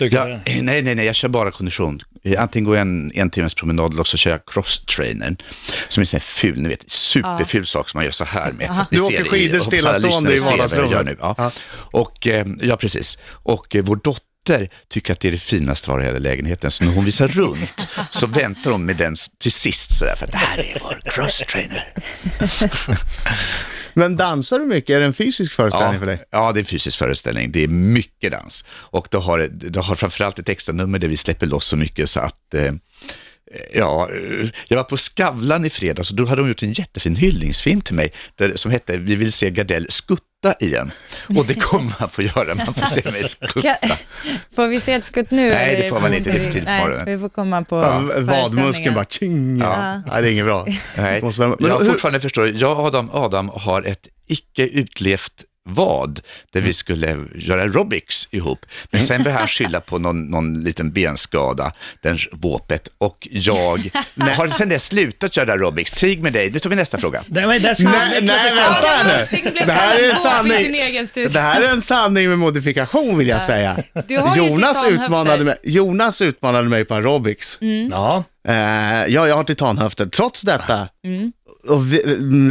inte 0.00 0.16
då? 0.16 0.16
Jag, 0.16 0.40
nej, 0.64 0.82
nej, 0.82 0.94
nej, 0.94 1.06
jag 1.06 1.14
kör 1.14 1.28
bara 1.28 1.50
kondition. 1.50 2.02
Eh, 2.24 2.42
Antingen 2.42 2.64
går 2.64 2.76
jag 2.76 2.80
en, 2.82 3.12
en 3.14 3.30
timmes 3.30 3.54
promenad 3.54 3.94
eller 3.94 4.04
så 4.04 4.16
kör 4.16 4.30
jag 4.30 4.40
cross-trainern. 4.46 5.36
Som 5.88 6.00
är 6.00 6.02
en 6.02 6.06
sån 6.06 6.16
här 6.16 6.20
ful, 6.20 6.60
ni 6.62 6.68
vet, 6.68 6.90
superful 6.90 7.66
sak 7.66 7.88
som 7.88 7.98
man 7.98 8.04
gör 8.04 8.10
så 8.10 8.24
här 8.24 8.52
med. 8.52 8.70
Ni 8.90 8.96
Du 8.98 9.02
åker 9.04 9.24
skidor 9.24 9.60
stillastående 9.60 10.34
i 10.36 10.38
vardagsrummet. 10.38 11.04
nu. 11.06 11.16
Ja. 11.20 11.34
Ja. 11.38 11.50
Och, 11.74 12.26
eh, 12.26 12.46
ja, 12.60 12.76
precis. 12.76 13.18
Och 13.42 13.76
eh, 13.76 13.82
vår 13.84 13.96
dotter 13.96 14.70
tycker 14.88 15.12
att 15.12 15.20
det 15.20 15.28
är 15.28 15.32
det 15.32 15.38
finaste 15.38 15.90
vi 15.90 15.92
har 15.92 16.00
i 16.00 16.04
hela 16.04 16.18
lägenheten. 16.18 16.70
Så 16.70 16.84
när 16.84 16.92
hon 16.94 17.04
visar 17.04 17.28
runt 17.28 17.88
så 18.10 18.26
väntar 18.26 18.70
hon 18.70 18.84
med 18.86 18.96
den 18.96 19.16
till 19.38 19.52
sist 19.52 19.98
sådär, 19.98 20.14
för 20.16 20.26
det 20.26 20.36
här 20.36 20.58
är 20.58 20.78
vår 20.82 21.00
cross-trainer. 21.04 21.92
Men 23.98 24.16
dansar 24.16 24.58
du 24.58 24.66
mycket? 24.66 24.90
Är 24.90 25.00
det 25.00 25.06
en 25.06 25.12
fysisk 25.12 25.52
föreställning 25.52 25.92
Ja, 25.92 25.98
för 25.98 26.06
dig? 26.06 26.24
ja, 26.30 26.52
det 26.52 26.58
är 26.58 26.62
en 26.62 26.66
fysisk 26.66 26.98
föreställning. 26.98 27.52
Det 27.52 27.64
är 27.64 27.68
mycket 27.68 28.32
dans. 28.32 28.64
Och 28.70 29.08
det 29.10 29.16
har, 29.18 29.38
det 29.52 29.80
har 29.80 29.94
framförallt 29.94 30.38
ett 30.38 30.48
extra 30.48 30.72
nummer 30.74 30.98
där 30.98 31.08
vi 31.08 31.16
släpper 31.16 31.46
loss 31.46 31.66
så 31.66 31.76
mycket 31.76 32.10
så 32.10 32.20
att 32.20 32.54
eh, 32.54 32.72
Ja, 33.74 34.08
jag 34.68 34.76
var 34.76 34.84
på 34.84 34.96
Skavlan 34.96 35.64
i 35.64 35.70
fredags 35.70 36.10
och 36.10 36.16
då 36.16 36.26
hade 36.26 36.42
de 36.42 36.48
gjort 36.48 36.62
en 36.62 36.72
jättefin 36.72 37.16
hyllningsfilm 37.16 37.80
till 37.80 37.94
mig 37.94 38.12
där, 38.34 38.52
som 38.56 38.70
hette 38.70 38.96
Vi 38.96 39.14
vill 39.14 39.32
se 39.32 39.50
Gardell 39.50 39.86
skutta 39.90 40.54
igen. 40.60 40.90
Och 41.36 41.46
det 41.46 41.54
kommer 41.54 41.92
man 42.00 42.10
få 42.10 42.22
göra, 42.22 42.54
man 42.54 42.74
får 42.74 42.86
se 42.86 43.10
mig 43.10 43.24
skutta. 43.24 43.76
Får 44.56 44.68
vi 44.68 44.80
se 44.80 44.92
ett 44.92 45.04
skutt 45.04 45.30
nu? 45.30 45.50
Nej, 45.50 45.76
det 45.82 45.88
får 45.88 46.00
man 46.00 46.14
inte, 46.14 46.30
det 46.32 46.38
är 46.38 46.40
för 46.40 46.46
vi- 46.46 46.52
tidigt 46.52 46.64
på 46.66 46.70
Nej, 46.70 46.80
morgonen. 46.84 47.06
vi 47.06 47.18
får 47.18 47.28
komma 47.28 47.64
på 47.64 47.76
Ja, 47.76 48.00
vadmuskeln 48.20 48.94
bara 48.94 49.04
tjing. 49.04 49.58
Ja. 49.58 50.02
Nej, 50.06 50.22
det 50.22 50.28
är 50.28 50.32
inget 50.32 50.44
bra. 50.44 50.66
Nej, 50.96 51.22
Men 51.22 51.56
jag 51.58 51.78
hur- 51.78 51.84
fortfarande 51.90 52.20
förstår, 52.20 52.48
jag 52.48 52.78
och 52.78 52.84
Adam, 52.86 53.10
Adam 53.12 53.50
har 53.54 53.82
ett 53.82 54.08
icke 54.28 54.62
utlevt 54.66 55.44
vad 55.68 56.20
där 56.52 56.60
vi 56.60 56.72
skulle 56.72 57.16
göra 57.34 57.62
aerobics 57.62 58.28
ihop. 58.30 58.66
Men 58.90 59.00
sen 59.00 59.22
började 59.22 59.38
han 59.40 59.48
skylla 59.48 59.80
på 59.80 59.98
någon, 59.98 60.24
någon 60.30 60.62
liten 60.62 60.92
benskada, 60.92 61.72
den 62.02 62.18
våpet 62.32 62.88
och 62.98 63.28
jag 63.30 63.90
har 64.36 64.48
sen 64.48 64.68
dess 64.68 64.86
slutat 64.86 65.36
göra 65.36 65.52
aerobics. 65.52 65.90
Tig 65.90 66.22
med 66.22 66.32
dig, 66.32 66.50
nu 66.50 66.58
tar 66.58 66.70
vi 66.70 66.76
nästa 66.76 66.98
fråga. 66.98 67.24
Nej, 67.28 67.46
Nej, 67.46 67.74
nej, 68.22 68.54
vänta 68.54 69.02
nu. 69.06 69.50
Det 69.66 69.72
här 69.72 69.98
är 69.98 70.10
en 70.10 70.16
sanning. 70.16 70.72
Det 71.32 71.40
här 71.40 71.62
är 71.62 71.68
en 71.68 71.82
sanning 71.82 72.28
med 72.28 72.38
modifikation 72.38 73.18
vill 73.18 73.28
jag 73.28 73.42
säga. 73.42 73.82
Jonas 74.36 74.84
utmanade, 74.88 75.44
mig, 75.44 75.56
Jonas 75.62 76.22
utmanade 76.22 76.68
mig 76.68 76.84
på 76.84 76.94
aerobics. 76.94 77.58
Ja. 77.90 78.24
Eh, 78.48 78.54
ja, 78.54 79.28
jag 79.28 79.36
har 79.36 79.44
titanhöfter. 79.44 80.06
Trots 80.06 80.42
detta, 80.42 80.88
Mm. 81.04 81.32
och 81.68 81.92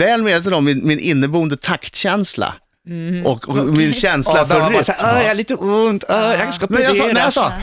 väl 0.01 0.21
medveten 0.21 0.53
om 0.53 0.65
min, 0.65 0.87
min 0.87 0.99
inneboende 0.99 1.57
taktkänsla 1.57 2.53
Mm. 2.87 3.25
och, 3.25 3.49
och 3.49 3.55
min 3.67 3.93
känsla 3.93 4.45
för 4.45 4.59
bara 4.59 4.69
rytm. 4.69 4.93
"Åh, 5.03 5.21
jag 5.21 5.27
har 5.27 5.33
lite 5.33 5.55
ont, 5.55 6.03
Åh, 6.09 6.15
jag 6.39 6.53
ska 6.53 6.67
Men 6.69 6.83
jag 6.83 6.97
sa, 6.97 7.03
nej, 7.03 7.13
jag 7.13 7.15
opereras." 7.15 7.33
sa, 7.33 7.53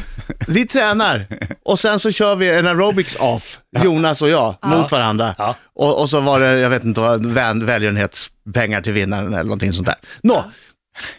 vi 0.48 0.66
tränar 0.66 1.26
och 1.64 1.78
sen 1.78 1.98
så 1.98 2.10
kör 2.12 2.36
vi 2.36 2.50
en 2.50 2.66
aerobics 2.66 3.16
off, 3.20 3.58
Jonas 3.84 4.22
och 4.22 4.28
jag, 4.28 4.56
mot 4.64 4.92
varandra. 4.92 5.34
Ja. 5.38 5.56
Och, 5.74 6.00
och 6.00 6.10
så 6.10 6.20
var 6.20 6.40
det, 6.40 6.58
jag 6.58 6.70
vet 6.70 6.84
inte, 6.84 7.00
vad, 7.00 7.26
vän, 7.26 7.66
välgörenhetspengar 7.66 8.80
till 8.80 8.92
vinnaren 8.92 9.26
eller 9.26 9.42
någonting 9.44 9.72
sånt 9.72 9.86
där. 9.86 9.96
Nå, 10.22 10.44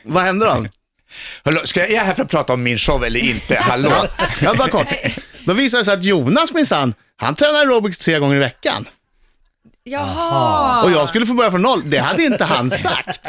vad 0.03 0.23
hände 0.23 0.45
då? 0.45 0.65
Hallå, 1.43 1.61
ska 1.63 1.79
jag, 1.79 1.89
är 1.89 1.93
jag 1.95 2.01
här 2.03 2.13
för 2.13 2.23
att 2.23 2.29
prata 2.29 2.53
om 2.53 2.63
min 2.63 2.77
show 2.77 3.05
eller 3.05 3.19
inte? 3.19 3.55
Hallå? 3.55 3.91
Ja, 4.41 4.53
bara 4.57 4.67
kort. 4.69 4.87
Då 5.45 5.53
visade 5.53 5.81
det 5.81 5.85
sig 5.85 5.93
att 5.93 6.03
Jonas 6.03 6.53
minsann, 6.53 6.93
han 7.17 7.35
tränar 7.35 7.59
aerobics 7.59 7.97
tre 7.97 8.19
gånger 8.19 8.35
i 8.35 8.39
veckan. 8.39 8.85
Jaha. 9.87 10.83
Och 10.83 10.91
jag 10.91 11.09
skulle 11.09 11.25
få 11.25 11.33
börja 11.33 11.51
från 11.51 11.61
noll. 11.61 11.81
Det 11.85 11.97
hade 11.97 12.23
inte 12.23 12.45
han 12.45 12.69
sagt. 12.69 13.21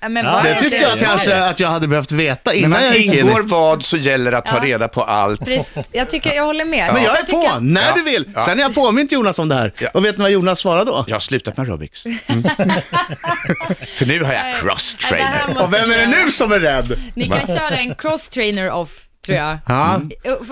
Ja, 0.00 0.08
men 0.08 0.24
Ja, 0.24 0.32
vad 0.32 0.44
Det 0.44 0.50
är 0.50 0.60
tyckte 0.60 0.76
jag 0.76 0.98
kanske 1.00 1.44
att 1.44 1.60
jag 1.60 1.68
hade 1.68 1.88
behövt 1.88 2.12
veta 2.12 2.50
När 2.50 2.56
innan 2.58 2.70
man 2.70 2.84
jag 2.84 2.96
gick 2.98 3.12
in. 3.14 3.18
ingår 3.28 3.42
vad 3.42 3.84
så 3.84 3.96
gäller 3.96 4.30
det 4.30 4.38
att 4.38 4.46
ta 4.46 4.58
reda 4.64 4.88
på 4.88 5.02
allt. 5.04 5.40
Precis. 5.44 5.72
Jag 5.92 6.10
tycker, 6.10 6.32
jag 6.34 6.44
håller 6.44 6.64
med. 6.64 6.94
Men 6.94 7.02
jag 7.02 7.18
är 7.18 7.22
tycker- 7.24 7.52
på, 7.54 7.60
när 7.60 7.82
Ja. 7.82 7.92
du 7.94 8.02
vill. 8.02 8.30
Ja. 8.34 8.40
Sen 8.40 8.58
har 8.58 8.62
jag 8.64 8.74
påmint 8.74 9.12
Jonas 9.12 9.38
om 9.38 9.48
det 9.48 9.54
här. 9.54 9.72
Ja. 9.78 9.88
Och 9.94 10.04
vet 10.04 10.16
ni 10.18 10.22
vad 10.22 10.30
Jonas 10.30 10.58
svarade 10.60 10.90
då? 10.90 11.04
Jag 11.08 11.14
har 11.14 11.20
slutat 11.20 11.56
med 11.56 11.64
aerobics. 11.68 12.02
För 13.96 14.06
nu 14.06 14.22
har 14.24 14.32
jag 14.32 14.42
Nej, 14.42 14.54
det 14.54 14.60
cross-trainer. 14.68 15.48
måste 15.48 15.62
Och 15.64 15.72
vem 15.74 15.90
är 15.90 15.98
det 15.98 16.06
nu 16.24 16.30
som 16.30 16.52
är 16.52 16.60
rädd? 16.60 16.98
Ni 17.14 17.28
kan 17.28 17.46
köra 17.46 17.76
en 17.76 17.94
cross-trainer 17.94 18.70
off 18.70 18.90
tror 19.26 19.38
jag. 19.38 19.58
Ja. 19.66 20.00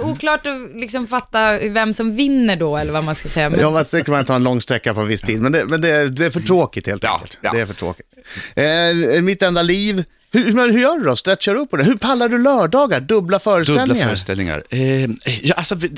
Oklart 0.02 0.46
att 0.46 0.76
liksom 0.80 1.06
fatta 1.06 1.58
vem 1.58 1.94
som 1.94 2.16
vinner 2.16 2.56
då, 2.56 2.76
eller 2.76 2.92
vad 2.92 3.04
man 3.04 3.14
ska 3.14 3.28
säga. 3.28 3.50
Men, 3.50 3.60
Ja, 3.60 3.84
det 3.92 4.02
kan 4.04 4.14
man 4.14 4.24
ta 4.24 4.34
en 4.34 4.44
lång 4.44 4.60
sträcka 4.60 4.94
på 4.94 5.00
en 5.00 5.08
viss 5.08 5.22
tid, 5.22 5.40
men 5.40 5.52
det, 5.52 5.64
men 5.68 5.80
det, 5.80 6.08
det 6.08 6.26
är 6.26 6.30
för 6.30 6.40
tråkigt 6.40 6.86
helt 6.86 7.02
Ja, 7.02 7.12
enkelt. 7.14 7.38
ja. 7.40 7.52
Det 7.52 7.60
är 7.60 7.66
för 7.66 7.74
tråkigt. 7.74 8.06
Eh, 8.54 9.22
mitt 9.22 9.42
enda 9.42 9.62
liv. 9.62 10.04
Hur, 10.32 10.52
men 10.52 10.70
hur 10.70 10.80
gör 10.80 10.98
du 10.98 11.04
då? 11.04 11.16
Stretchar 11.16 11.54
du 11.54 11.60
upp 11.60 11.70
på 11.70 11.76
det? 11.76 11.84
Hur 11.84 11.96
pallar 11.96 12.28
du 12.28 12.38
lördagar? 12.38 13.00
Dubbla 13.00 13.38
föreställningar? 13.38 13.86
Dubbla 13.86 14.04
föreställningar. 14.06 14.64
Eh, 14.70 15.10
ja, 15.42 15.54
alltså, 15.54 15.74
vi- 15.74 15.90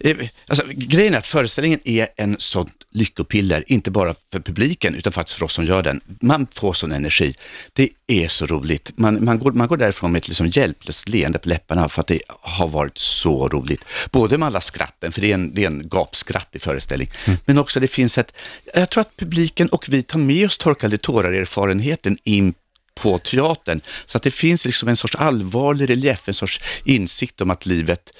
eh, 0.00 0.16
alltså, 0.46 0.64
grejen 0.68 1.14
är 1.14 1.18
att 1.18 1.26
föreställningen 1.26 1.80
är 1.84 2.08
en 2.16 2.36
sån 2.38 2.68
lyckopiller, 2.92 3.64
inte 3.66 3.90
bara 3.90 4.14
för 4.32 4.40
publiken, 4.40 4.94
utan 4.94 5.12
faktiskt 5.12 5.38
för 5.38 5.44
oss 5.44 5.52
som 5.52 5.64
gör 5.66 5.82
den. 5.82 6.00
Man 6.20 6.46
får 6.54 6.72
sån 6.72 6.92
energi. 6.92 7.34
Det 7.72 7.88
är 8.06 8.28
så 8.28 8.46
roligt. 8.46 8.90
Man, 8.96 9.24
man, 9.24 9.38
går, 9.38 9.52
man 9.52 9.68
går 9.68 9.76
därifrån 9.76 10.12
med 10.12 10.18
ett 10.18 10.28
liksom 10.28 10.46
hjälplöst 10.48 11.08
leende 11.08 11.38
på 11.38 11.48
läpparna 11.48 11.88
för 11.88 12.00
att 12.00 12.06
det 12.06 12.22
har 12.28 12.68
varit 12.68 12.98
så 12.98 13.48
roligt. 13.48 13.80
Både 14.10 14.38
med 14.38 14.46
alla 14.46 14.60
skratten, 14.60 15.12
för 15.12 15.20
det 15.20 15.30
är 15.30 15.34
en, 15.34 15.54
det 15.54 15.62
är 15.62 15.66
en 15.66 15.88
gapskrattig 15.88 16.62
föreställning, 16.62 17.10
men 17.44 17.58
också 17.58 17.80
det 17.80 17.86
finns 17.86 18.18
ett, 18.18 18.32
jag 18.74 18.90
tror 18.90 19.00
att 19.00 19.16
publiken 19.16 19.68
och 19.68 19.86
vi 19.88 20.02
tar 20.02 20.18
med 20.18 20.46
oss 20.46 20.58
torkade 20.58 20.98
tårar-erfarenheten 20.98 22.18
in 22.24 22.54
på 23.00 23.18
teatern. 23.18 23.80
Så 24.04 24.16
att 24.16 24.22
det 24.22 24.30
finns 24.30 24.64
liksom 24.64 24.88
en 24.88 24.96
sorts 24.96 25.14
allvarlig 25.14 25.90
relief, 25.90 26.28
en 26.28 26.34
sorts 26.34 26.60
insikt 26.84 27.40
om 27.40 27.50
att 27.50 27.66
livet 27.66 28.10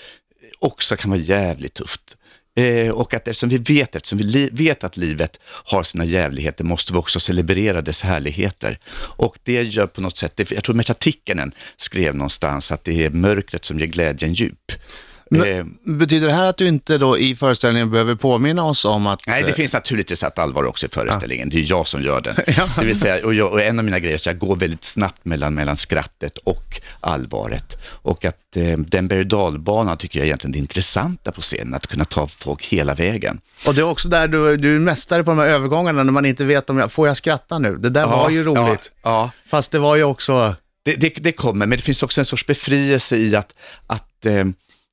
också 0.58 0.96
kan 0.96 1.10
vara 1.10 1.20
jävligt 1.20 1.74
tufft. 1.74 2.16
Eh, 2.56 2.90
och 2.90 3.14
att 3.14 3.28
eftersom 3.28 3.48
vi 3.48 3.58
vet, 3.58 3.96
eftersom 3.96 4.18
vi 4.18 4.48
vet 4.52 4.84
att 4.84 4.96
livet 4.96 5.40
har 5.44 5.82
sina 5.82 6.04
jävligheter 6.04 6.64
måste 6.64 6.92
vi 6.92 6.98
också 6.98 7.20
celebrera 7.20 7.82
dess 7.82 8.02
härligheter. 8.02 8.78
Och 8.98 9.38
det 9.42 9.62
gör 9.62 9.86
på 9.86 10.00
något 10.00 10.16
sätt, 10.16 10.32
det, 10.36 10.50
jag 10.50 10.64
tror 10.64 10.74
Märta 10.74 10.94
Tikkanen 10.94 11.52
skrev 11.76 12.14
någonstans 12.14 12.72
att 12.72 12.84
det 12.84 13.04
är 13.04 13.10
mörkret 13.10 13.64
som 13.64 13.78
ger 13.78 13.86
glädjen 13.86 14.34
djup. 14.34 14.72
Eh, 15.34 15.64
Betyder 15.84 16.26
det 16.26 16.32
här 16.32 16.44
att 16.44 16.56
du 16.56 16.68
inte 16.68 16.98
då 16.98 17.18
i 17.18 17.34
föreställningen 17.34 17.90
behöver 17.90 18.14
påminna 18.14 18.64
oss 18.64 18.84
om 18.84 19.06
att... 19.06 19.26
Nej, 19.26 19.42
det 19.42 19.48
eh, 19.48 19.54
finns 19.54 19.72
naturligtvis 19.72 20.22
ett 20.22 20.38
allvar 20.38 20.64
också 20.64 20.86
i 20.86 20.88
föreställningen. 20.88 21.48
Det 21.48 21.56
är 21.56 21.70
jag 21.70 21.88
som 21.88 22.02
gör 22.02 22.20
den. 22.20 22.36
Ja. 22.56 22.68
Det 22.78 22.86
vill 22.86 23.00
säga, 23.00 23.26
och, 23.26 23.34
jag, 23.34 23.52
och 23.52 23.62
en 23.62 23.78
av 23.78 23.84
mina 23.84 23.98
grejer 23.98 24.14
är 24.14 24.18
att 24.18 24.26
jag 24.26 24.38
går 24.38 24.56
väldigt 24.56 24.84
snabbt 24.84 25.24
mellan, 25.24 25.54
mellan 25.54 25.76
skrattet 25.76 26.36
och 26.38 26.80
allvaret. 27.00 27.78
Och 27.86 28.24
att 28.24 28.56
eh, 28.56 28.78
den 28.78 29.08
berg 29.08 29.34
och 29.34 29.98
tycker 29.98 30.18
jag 30.18 30.24
är 30.24 30.26
egentligen 30.26 30.52
det 30.52 30.58
intressanta 30.58 31.32
på 31.32 31.40
scenen, 31.40 31.74
att 31.74 31.86
kunna 31.86 32.04
ta 32.04 32.26
folk 32.26 32.64
hela 32.64 32.94
vägen. 32.94 33.40
Och 33.66 33.74
det 33.74 33.80
är 33.80 33.90
också 33.90 34.08
där 34.08 34.28
du, 34.28 34.56
du 34.56 34.76
är 34.76 34.80
mästare 34.80 35.24
på 35.24 35.30
de 35.30 35.38
här 35.38 35.46
övergångarna 35.46 36.02
när 36.02 36.12
man 36.12 36.26
inte 36.26 36.44
vet 36.44 36.70
om 36.70 36.78
jag, 36.78 36.92
får 36.92 37.06
jag 37.06 37.16
skratta 37.16 37.58
nu? 37.58 37.76
Det 37.76 37.90
där 37.90 38.06
var 38.06 38.30
ju 38.30 38.42
roligt. 38.42 38.92
Ja, 39.02 39.10
ja. 39.10 39.30
Fast 39.46 39.72
det 39.72 39.78
var 39.78 39.96
ju 39.96 40.04
också... 40.04 40.54
Det, 40.84 40.94
det, 40.94 41.08
det 41.16 41.32
kommer, 41.32 41.66
men 41.66 41.78
det 41.78 41.84
finns 41.84 42.02
också 42.02 42.20
en 42.20 42.24
sorts 42.24 42.46
befrielse 42.46 43.16
i 43.16 43.36
att, 43.36 43.54
att 43.86 44.26
eh, 44.26 44.44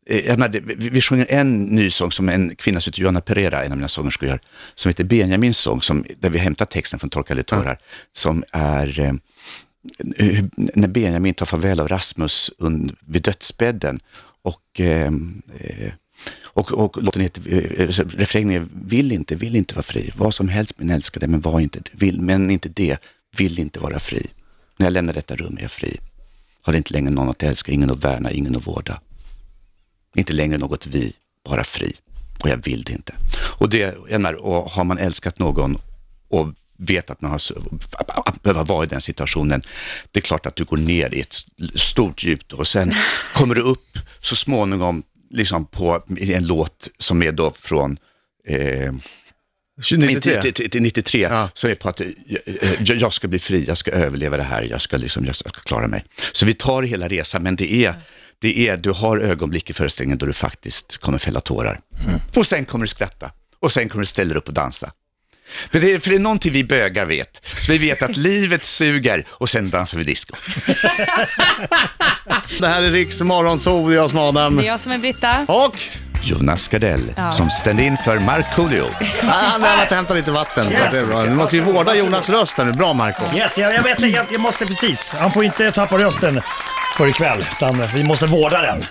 jag 0.05 0.39
menar, 0.39 0.61
vi, 0.77 1.01
sjunger 1.01 1.25
en 1.29 1.63
ny 1.63 1.89
sång 1.89 2.11
som 2.11 2.29
en 2.29 2.55
kvinna 2.55 2.81
som 2.81 2.91
heter 2.91 3.01
Johanna 3.01 3.21
Pereira, 3.21 3.63
en 3.63 3.71
av 3.71 3.77
mina 3.77 3.87
sångerskor 3.87 4.29
gör, 4.29 4.39
som 4.75 4.89
heter 4.89 5.03
Benjamins 5.03 5.57
sång, 5.57 5.81
som, 5.81 6.05
där 6.19 6.29
vi 6.29 6.39
hämtar 6.39 6.65
texten 6.65 6.99
från 6.99 7.09
Torkade 7.09 7.43
tårar, 7.43 7.77
som 8.11 8.43
är 8.51 8.99
eh, 8.99 9.13
hur- 10.17 10.49
när 10.55 10.87
Benjamin 10.87 11.33
tar 11.33 11.45
farväl 11.45 11.79
av 11.79 11.87
Rasmus 11.87 12.51
un, 12.57 12.95
vid 12.99 13.21
dödsbädden 13.21 13.99
och 14.41 14.79
eh, 14.79 15.11
eh, 15.59 15.93
och, 16.43 16.71
och 16.71 17.03
låten 17.03 17.21
heter, 17.21 17.41
eh, 17.53 17.87
refrängen 18.07 18.61
är 18.61 18.67
vill 18.85 19.11
inte, 19.11 19.35
vill 19.35 19.55
inte 19.55 19.75
vara 19.75 19.83
fri. 19.83 20.11
Vad 20.15 20.33
som 20.33 20.49
helst 20.49 20.79
min 20.79 20.89
älskade, 20.89 21.27
men 21.27 21.41
var 21.41 21.59
inte, 21.59 21.79
vill, 21.91 22.21
men 22.21 22.51
inte 22.51 22.69
det, 22.69 22.97
vill 23.37 23.59
inte 23.59 23.79
vara 23.79 23.99
fri. 23.99 24.27
När 24.77 24.85
jag 24.85 24.93
lämnar 24.93 25.13
detta 25.13 25.35
rum 25.35 25.57
är 25.57 25.61
jag 25.61 25.71
fri. 25.71 25.99
Har 26.61 26.73
inte 26.73 26.93
längre 26.93 27.09
någon 27.09 27.29
att 27.29 27.43
älska, 27.43 27.71
ingen 27.71 27.91
att 27.91 28.03
värna, 28.03 28.31
ingen 28.31 28.55
att 28.55 28.67
vårda. 28.67 29.01
Inte 30.15 30.33
längre 30.33 30.57
något 30.57 30.87
vi, 30.87 31.13
bara 31.45 31.63
fri. 31.63 31.95
Och 32.43 32.49
jag 32.49 32.57
vill 32.57 32.83
det 32.83 32.93
inte. 32.93 33.13
Och 33.57 33.69
det, 33.69 33.77
jag 34.09 34.21
menar, 34.21 34.33
och 34.33 34.71
har 34.71 34.83
man 34.83 34.97
älskat 34.97 35.39
någon 35.39 35.77
och 36.29 36.53
vet 36.77 37.09
att 37.09 37.21
man 37.21 37.31
har 37.31 38.43
behöva 38.43 38.63
vara 38.63 38.83
i 38.83 38.87
den 38.87 39.01
situationen, 39.01 39.61
det 40.11 40.19
är 40.19 40.21
klart 40.21 40.45
att 40.45 40.55
du 40.55 40.63
går 40.63 40.77
ner 40.77 41.13
i 41.13 41.21
ett 41.21 41.35
stort 41.75 42.23
djup 42.23 42.47
då, 42.47 42.57
och 42.57 42.67
sen 42.67 42.91
kommer 43.33 43.55
du 43.55 43.61
upp 43.61 43.99
så 44.19 44.35
småningom 44.35 45.03
liksom 45.29 45.65
på 45.65 46.03
en 46.17 46.47
låt 46.47 46.89
som 46.97 47.23
är 47.23 47.31
då 47.31 47.53
från 47.59 47.97
eh, 48.47 48.93
93. 49.91 50.41
till, 50.41 50.53
till, 50.53 50.69
till 50.69 50.81
93, 50.81 51.21
Ja. 51.21 51.49
som 51.53 51.69
är 51.69 51.75
på 51.75 51.89
att 51.89 52.01
eh, 52.01 52.07
jag, 52.79 52.97
jag 52.97 53.13
ska 53.13 53.27
bli 53.27 53.39
fri, 53.39 53.65
jag 53.67 53.77
ska 53.77 53.91
överleva 53.91 54.37
det 54.37 54.43
här, 54.43 54.61
jag 54.61 54.81
ska, 54.81 54.97
liksom, 54.97 55.25
jag 55.25 55.35
ska 55.35 55.49
klara 55.49 55.87
mig. 55.87 56.05
Så 56.31 56.45
vi 56.45 56.53
tar 56.53 56.83
hela 56.83 57.07
resan, 57.07 57.43
men 57.43 57.55
det 57.55 57.73
är, 57.73 57.95
det 58.43 58.67
är, 58.69 58.77
du 58.77 58.91
har 58.91 59.17
ögonblick 59.17 59.69
i 59.69 59.73
föreställningen 59.73 60.17
då 60.17 60.25
du 60.25 60.33
faktiskt 60.33 60.97
kommer 60.97 61.17
fälla 61.17 61.41
tårar. 61.41 61.79
Och 62.35 62.45
sen 62.47 62.65
kommer 62.65 62.83
du 62.83 62.87
skratta, 62.87 63.31
och 63.61 63.71
sen 63.71 63.89
kommer 63.89 64.01
du 64.01 64.05
ställa 64.05 64.29
dig 64.29 64.37
upp 64.37 64.47
och 64.47 64.53
dansa. 64.53 64.91
För 65.71 65.79
det, 65.79 65.91
är, 65.93 65.99
för 65.99 66.09
det 66.09 66.15
är 66.15 66.19
någonting 66.19 66.51
vi 66.51 66.63
bögar 66.63 67.05
vet. 67.05 67.41
Så 67.59 67.71
vi 67.71 67.77
vet 67.77 68.01
att 68.01 68.17
livet 68.17 68.65
suger 68.65 69.25
och 69.29 69.49
sen 69.49 69.69
dansar 69.69 69.97
vi 69.97 70.03
disco. 70.03 70.35
Det 72.59 72.67
här 72.67 72.81
är 72.81 72.91
Riks 72.91 73.21
Morgonzoo, 73.21 73.89
det 73.89 73.95
är 73.95 73.97
jag 73.97 74.09
som 74.09 74.19
är 74.19 74.29
Adam. 74.29 74.55
Det 74.55 74.63
är 74.63 74.67
jag 74.67 74.79
som 74.79 74.91
är 74.91 74.97
Britta. 74.97 75.45
Och 75.47 75.79
Jonas 76.23 76.67
Gardell 76.67 77.13
Ja. 77.17 77.31
som 77.31 77.49
ställde 77.49 77.83
in 77.83 77.97
för 78.05 78.19
Markoolio. 78.19 78.89
han 79.21 79.61
har 79.61 79.77
varit 79.77 79.91
och 79.91 79.95
hämtat 79.95 80.17
lite 80.17 80.31
vatten, 80.31 80.75
så 80.75 80.83
att 80.83 80.91
det 80.91 80.99
är 80.99 81.05
bra. 81.05 81.23
Du 81.23 81.29
måste 81.29 81.55
ju 81.55 81.61
vårda 81.61 81.95
Jonas 81.95 82.29
röst 82.29 82.57
här 82.57 82.65
nu. 82.65 82.71
Bra 82.71 82.93
Marco. 82.93 83.37
Yes, 83.37 83.57
jag, 83.57 83.73
jag 83.73 83.83
vet 83.83 83.97
det. 83.97 84.07
Jag, 84.07 84.25
jag 84.31 84.41
måste 84.41 84.65
precis. 84.65 85.11
Han 85.19 85.31
får 85.31 85.43
inte 85.45 85.71
tappa 85.71 85.97
rösten 85.97 86.41
för 86.97 87.07
ikväll, 87.07 87.45
utan 87.55 87.87
vi 87.95 88.03
måste 88.03 88.25
vårda 88.25 88.61
den. 88.61 88.81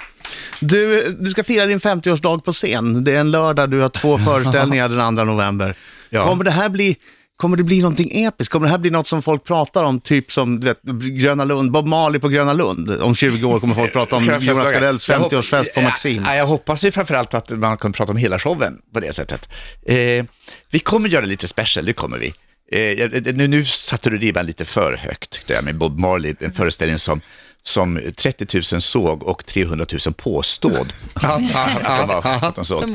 Du, 0.60 1.10
du 1.20 1.30
ska 1.30 1.44
fira 1.44 1.66
din 1.66 1.78
50-årsdag 1.78 2.40
på 2.44 2.52
scen. 2.52 3.04
Det 3.04 3.12
är 3.12 3.20
en 3.20 3.30
lördag, 3.30 3.70
du 3.70 3.80
har 3.80 3.88
två 3.88 4.18
föreställningar 4.24 4.88
den 4.88 5.16
2 5.16 5.24
november. 5.24 5.74
Ja. 6.10 6.24
Kommer 6.24 6.44
det 6.44 6.50
här 6.50 6.68
bli... 6.68 6.96
Kommer 7.36 7.56
det 7.56 7.64
bli 7.64 7.80
någonting 7.82 8.24
episkt? 8.24 8.52
Kommer 8.52 8.66
det 8.66 8.70
här 8.70 8.78
bli 8.78 8.90
något 8.90 9.06
som 9.06 9.22
folk 9.22 9.44
pratar 9.44 9.84
om, 9.84 10.00
typ 10.00 10.32
som 10.32 10.60
du 10.60 10.66
vet, 10.66 10.82
Gröna 11.22 11.44
Lund, 11.44 11.72
Bob 11.72 11.86
Marley 11.86 12.20
på 12.20 12.28
Gröna 12.28 12.52
Lund? 12.52 13.00
Om 13.02 13.14
20 13.14 13.46
år 13.48 13.60
kommer 13.60 13.74
folk 13.74 13.92
prata 13.92 14.16
om 14.16 14.24
Jonas? 14.24 14.72
Gardells 14.72 15.08
Jag 15.08 15.18
hopp- 15.18 15.32
50-årsfest 15.32 15.74
på 15.74 15.80
Maxim. 15.80 16.24
Ja, 16.26 16.36
jag 16.36 16.46
hoppas 16.46 16.84
ju 16.84 16.90
framförallt 16.90 17.34
att 17.34 17.50
man 17.50 17.76
kommer 17.76 17.92
prata 17.92 18.12
om 18.12 18.16
hela 18.16 18.38
showen 18.38 18.78
på 18.94 19.00
det 19.00 19.12
sättet. 19.14 19.48
Eh, 19.86 20.24
vi 20.70 20.78
kommer 20.78 21.08
göra 21.08 21.24
lite 21.24 21.48
special, 21.48 21.86
det 21.86 21.92
kommer 21.92 22.18
vi. 22.18 22.32
Eh, 22.72 23.08
nu, 23.34 23.48
nu 23.48 23.64
satte 23.64 24.10
du 24.10 24.18
ribban 24.18 24.46
lite 24.46 24.64
för 24.64 24.96
högt, 24.96 25.30
tyckte 25.30 25.52
jag, 25.52 25.64
med 25.64 25.74
Bob 25.76 25.98
Marley, 25.98 26.34
en 26.40 26.52
föreställning 26.52 26.98
som 26.98 27.20
som 27.64 28.00
30 28.16 28.46
000 28.72 28.82
såg 28.82 29.22
och 29.22 29.46
300 29.46 29.86
000 30.06 30.14
påstod 30.14 30.92
att, 31.14 32.56
de 32.56 32.64
såg. 32.64 32.90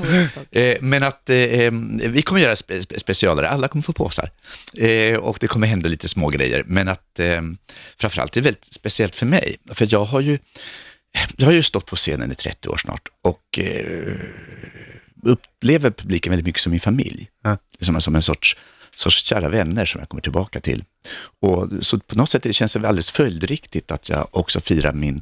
Men 0.80 1.04
att 1.04 1.30
eh, 1.30 1.38
eh, 1.38 1.72
vi 2.10 2.22
kommer 2.22 2.42
göra 2.42 2.56
spe, 2.56 2.84
spe, 2.84 3.00
specialare, 3.00 3.50
alla 3.50 3.68
kommer 3.68 3.84
få 3.84 3.94
påsar. 3.94 4.30
Eh, 4.78 5.16
och 5.16 5.38
det 5.40 5.48
kommer 5.48 5.68
hända 5.68 5.90
lite 5.90 6.08
små 6.08 6.30
grejer. 6.30 6.64
Men 6.68 6.88
att 6.88 7.20
eh, 7.20 7.42
framförallt 7.98 8.34
det 8.34 8.40
är 8.40 8.44
väldigt 8.44 8.74
speciellt 8.74 9.16
för 9.16 9.26
mig. 9.26 9.58
För 9.72 9.88
jag 9.90 10.06
har 10.06 10.22
ju, 10.22 10.40
jag 11.38 11.46
har 11.46 11.54
ju 11.54 11.64
stått 11.64 11.86
på 11.86 11.96
scenen 11.96 12.32
i 12.32 12.36
30 12.36 12.70
år 12.70 12.78
snart 12.78 13.08
och 13.24 13.60
eh, 13.60 14.14
upplever 15.24 15.92
publiken 15.92 16.30
väldigt 16.32 16.46
mycket 16.46 16.62
som 16.62 16.72
min 16.72 16.80
familj. 16.80 17.30
Ja. 17.44 17.58
Som, 17.80 18.02
som 18.02 18.16
en 18.16 18.22
sorts, 18.22 18.58
sorts 19.00 19.24
kära 19.24 19.50
vänner 19.50 19.86
som 19.86 20.00
jag 20.00 20.10
kommer 20.10 20.22
tillbaka 20.22 20.60
till. 20.60 20.84
Och, 21.42 21.68
så 21.82 22.00
på 22.00 22.16
något 22.16 22.30
sätt 22.30 22.44
det 22.44 22.54
känns 22.54 22.74
det 22.74 22.88
alldeles 22.88 23.12
följdriktigt 23.12 23.92
att 23.92 24.10
jag 24.10 24.28
också 24.32 24.62
firar 24.62 24.94
min 24.94 25.22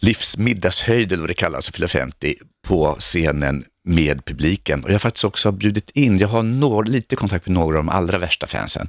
livsmiddagshöjd, 0.00 1.12
eller 1.12 1.20
vad 1.20 1.30
det 1.30 1.34
kallas, 1.34 1.70
fyller 1.70 1.86
50, 1.86 2.34
på 2.66 2.96
scenen 2.98 3.64
med 3.84 4.24
publiken. 4.24 4.84
Och 4.84 4.88
jag 4.88 4.94
har 4.94 4.98
faktiskt 4.98 5.24
också 5.24 5.52
bjudit 5.52 5.90
in, 5.90 6.18
jag 6.18 6.28
har 6.28 6.42
några, 6.42 6.90
lite 6.90 7.16
kontakt 7.16 7.46
med 7.46 7.54
några 7.54 7.78
av 7.78 7.84
de 7.84 7.88
allra 7.88 8.18
värsta 8.18 8.46
fansen. 8.46 8.88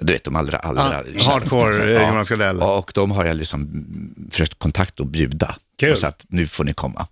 Du 0.00 0.12
vet, 0.12 0.24
de 0.24 0.36
allra, 0.36 0.58
allra... 0.58 1.04
Ja, 1.14 1.32
hardcore, 1.32 1.92
Jonas 1.92 2.30
Gardell. 2.30 2.58
Ja, 2.60 2.76
och 2.76 2.92
de 2.94 3.10
har 3.10 3.24
jag 3.24 3.36
liksom 3.36 3.84
försökt 4.30 4.58
kontakta 4.58 5.02
och 5.02 5.08
bjuda. 5.08 5.56
Kul. 5.78 5.96
Så 5.96 6.06
att 6.06 6.24
nu 6.28 6.46
får 6.46 6.64
ni 6.64 6.74
komma. 6.74 7.06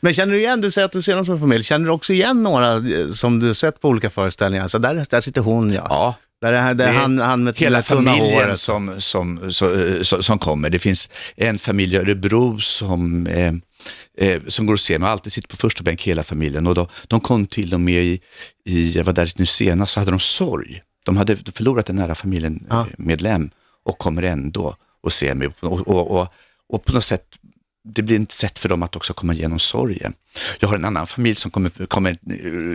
Men 0.00 0.12
känner 0.14 0.32
du 0.32 0.38
igen, 0.38 0.60
du 0.60 0.70
säger 0.70 0.86
att 0.86 0.92
du 0.92 1.02
ser 1.02 1.14
dem 1.16 1.24
som 1.24 1.34
en 1.34 1.40
familj, 1.40 1.62
känner 1.64 1.86
du 1.86 1.92
också 1.92 2.12
igen 2.12 2.42
några 2.42 2.74
eh, 2.74 3.10
som 3.12 3.40
du 3.40 3.54
sett 3.54 3.80
på 3.80 3.88
olika 3.88 4.10
föreställningar? 4.10 4.68
Så 4.68 4.78
där, 4.78 5.04
där 5.10 5.20
sitter 5.20 5.40
hon 5.40 5.72
ja. 5.72 5.86
Ja, 5.90 6.14
Där 6.40 6.52
är, 6.52 6.74
där 6.74 6.88
är 6.88 6.92
han, 6.92 7.18
han 7.18 7.44
med 7.44 7.58
hela 7.58 7.82
familjen 7.82 8.34
håret. 8.34 8.58
som, 8.58 9.00
som, 9.00 9.52
som, 9.52 10.04
som, 10.04 10.22
som 10.22 10.38
kommer. 10.38 10.70
Det 10.70 10.78
finns 10.78 11.10
en 11.36 11.58
familj 11.58 11.94
i 11.94 11.98
Örebro 11.98 12.58
som, 12.58 13.26
eh, 13.26 13.54
eh, 14.18 14.40
som 14.48 14.66
går 14.66 14.72
och 14.74 14.80
ser 14.80 14.98
mig, 14.98 15.08
alltid 15.10 15.32
sitter 15.32 15.48
på 15.48 15.56
första 15.56 15.82
bänk 15.82 16.02
hela 16.02 16.22
familjen. 16.22 16.66
Och 16.66 16.74
då, 16.74 16.88
de 17.08 17.20
kom 17.20 17.46
till 17.46 17.74
och 17.74 17.80
med 17.80 18.04
i, 18.04 18.20
i, 18.64 18.90
jag 18.92 19.04
var 19.04 19.12
där 19.12 19.32
nu 19.36 19.46
senast, 19.46 19.92
så 19.92 20.00
hade 20.00 20.10
de 20.10 20.20
sorg. 20.20 20.82
De 21.04 21.16
hade 21.16 21.36
förlorat 21.52 21.88
en 21.88 21.96
nära 21.96 22.14
familjemedlem 22.14 23.50
Ja. 23.52 23.58
och 23.90 23.98
kommer 23.98 24.22
ändå 24.22 24.76
och 25.02 25.12
ser 25.12 25.34
mig. 25.34 25.48
Och, 25.60 25.88
och, 25.88 26.10
och, 26.20 26.28
och 26.68 26.84
på 26.84 26.92
något 26.92 27.04
sätt 27.04 27.24
det 27.84 28.02
blir 28.02 28.20
ett 28.20 28.32
sätt 28.32 28.58
för 28.58 28.68
dem 28.68 28.82
att 28.82 28.96
också 28.96 29.12
komma 29.12 29.34
igenom 29.34 29.58
sorgen. 29.58 30.12
Jag 30.60 30.68
har 30.68 30.74
en 30.74 30.84
annan 30.84 31.06
familj 31.06 31.34
som 31.34 31.50
kommer, 31.50 31.86
kommer 31.86 32.16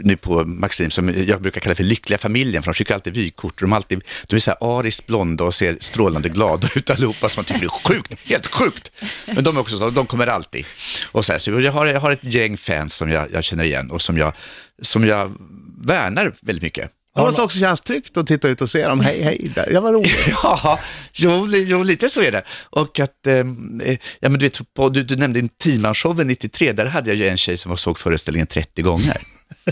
nu 0.03 0.17
på 0.17 0.43
Maxim 0.45 0.91
som 0.91 1.25
jag 1.27 1.41
brukar 1.41 1.61
kalla 1.61 1.75
för 1.75 1.83
lyckliga 1.83 2.17
familjen, 2.17 2.63
för 2.63 2.71
de 2.71 2.75
skickar 2.75 2.95
alltid 2.95 3.13
vykort. 3.13 3.59
De, 3.59 3.71
är 3.71 3.75
alltid, 3.75 4.03
de 4.27 4.35
är 4.35 4.39
så 4.39 4.51
här 4.51 4.79
ariskt 4.79 5.07
blonda 5.07 5.43
och 5.43 5.53
ser 5.53 5.77
strålande 5.79 6.29
glada 6.29 6.69
ut 6.75 6.89
allihopa, 6.89 7.29
som 7.29 7.39
man 7.41 7.45
tycker 7.45 7.65
är 7.65 7.69
sjukt, 7.69 8.13
helt 8.23 8.47
sjukt. 8.47 8.91
Men 9.25 9.43
de 9.43 9.57
är 9.57 9.61
också 9.61 9.77
så, 9.77 9.89
de 9.89 10.05
kommer 10.05 10.27
alltid. 10.27 10.65
Och 11.11 11.25
så, 11.25 11.31
här, 11.31 11.39
så 11.39 11.51
jag, 11.51 11.71
har, 11.71 11.85
jag 11.85 11.99
har 11.99 12.11
ett 12.11 12.23
gäng 12.23 12.57
fans 12.57 12.95
som 12.95 13.09
jag, 13.09 13.31
jag 13.31 13.43
känner 13.43 13.63
igen 13.63 13.91
och 13.91 14.01
som 14.01 14.17
jag, 14.17 14.33
som 14.81 15.05
jag 15.07 15.31
värnar 15.77 16.33
väldigt 16.41 16.63
mycket. 16.63 16.91
Det 17.15 17.21
måste 17.21 17.41
också 17.41 17.59
kännas 17.59 17.81
tryggt 17.81 18.17
att 18.17 18.27
titta 18.27 18.47
ut 18.47 18.61
och 18.61 18.69
se 18.69 18.87
dem. 18.87 18.99
Hej, 18.99 19.21
hej, 19.21 19.51
där. 19.55 19.69
jag 19.71 19.81
var 19.81 19.93
rolig. 19.93 20.11
Ja, 20.43 20.79
jo, 21.13 21.45
li- 21.45 21.65
jo, 21.67 21.83
lite 21.83 22.09
så 22.09 22.21
är 22.21 22.31
det. 22.31 22.43
Och 22.69 22.99
att, 22.99 23.27
ehm, 23.27 23.81
eh, 23.85 23.97
ja 24.19 24.29
men 24.29 24.39
du 24.39 24.45
vet, 24.45 24.73
på, 24.73 24.89
du, 24.89 25.03
du 25.03 25.15
nämnde 25.15 25.39
Intimanshowen 25.39 26.27
93, 26.27 26.71
där 26.73 26.85
hade 26.85 27.09
jag 27.09 27.17
ju 27.17 27.27
en 27.27 27.37
tjej 27.37 27.57
som 27.57 27.69
var 27.69 27.75
såg 27.75 27.99
föreställningen 27.99 28.47
30 28.47 28.81
gånger. 28.81 29.21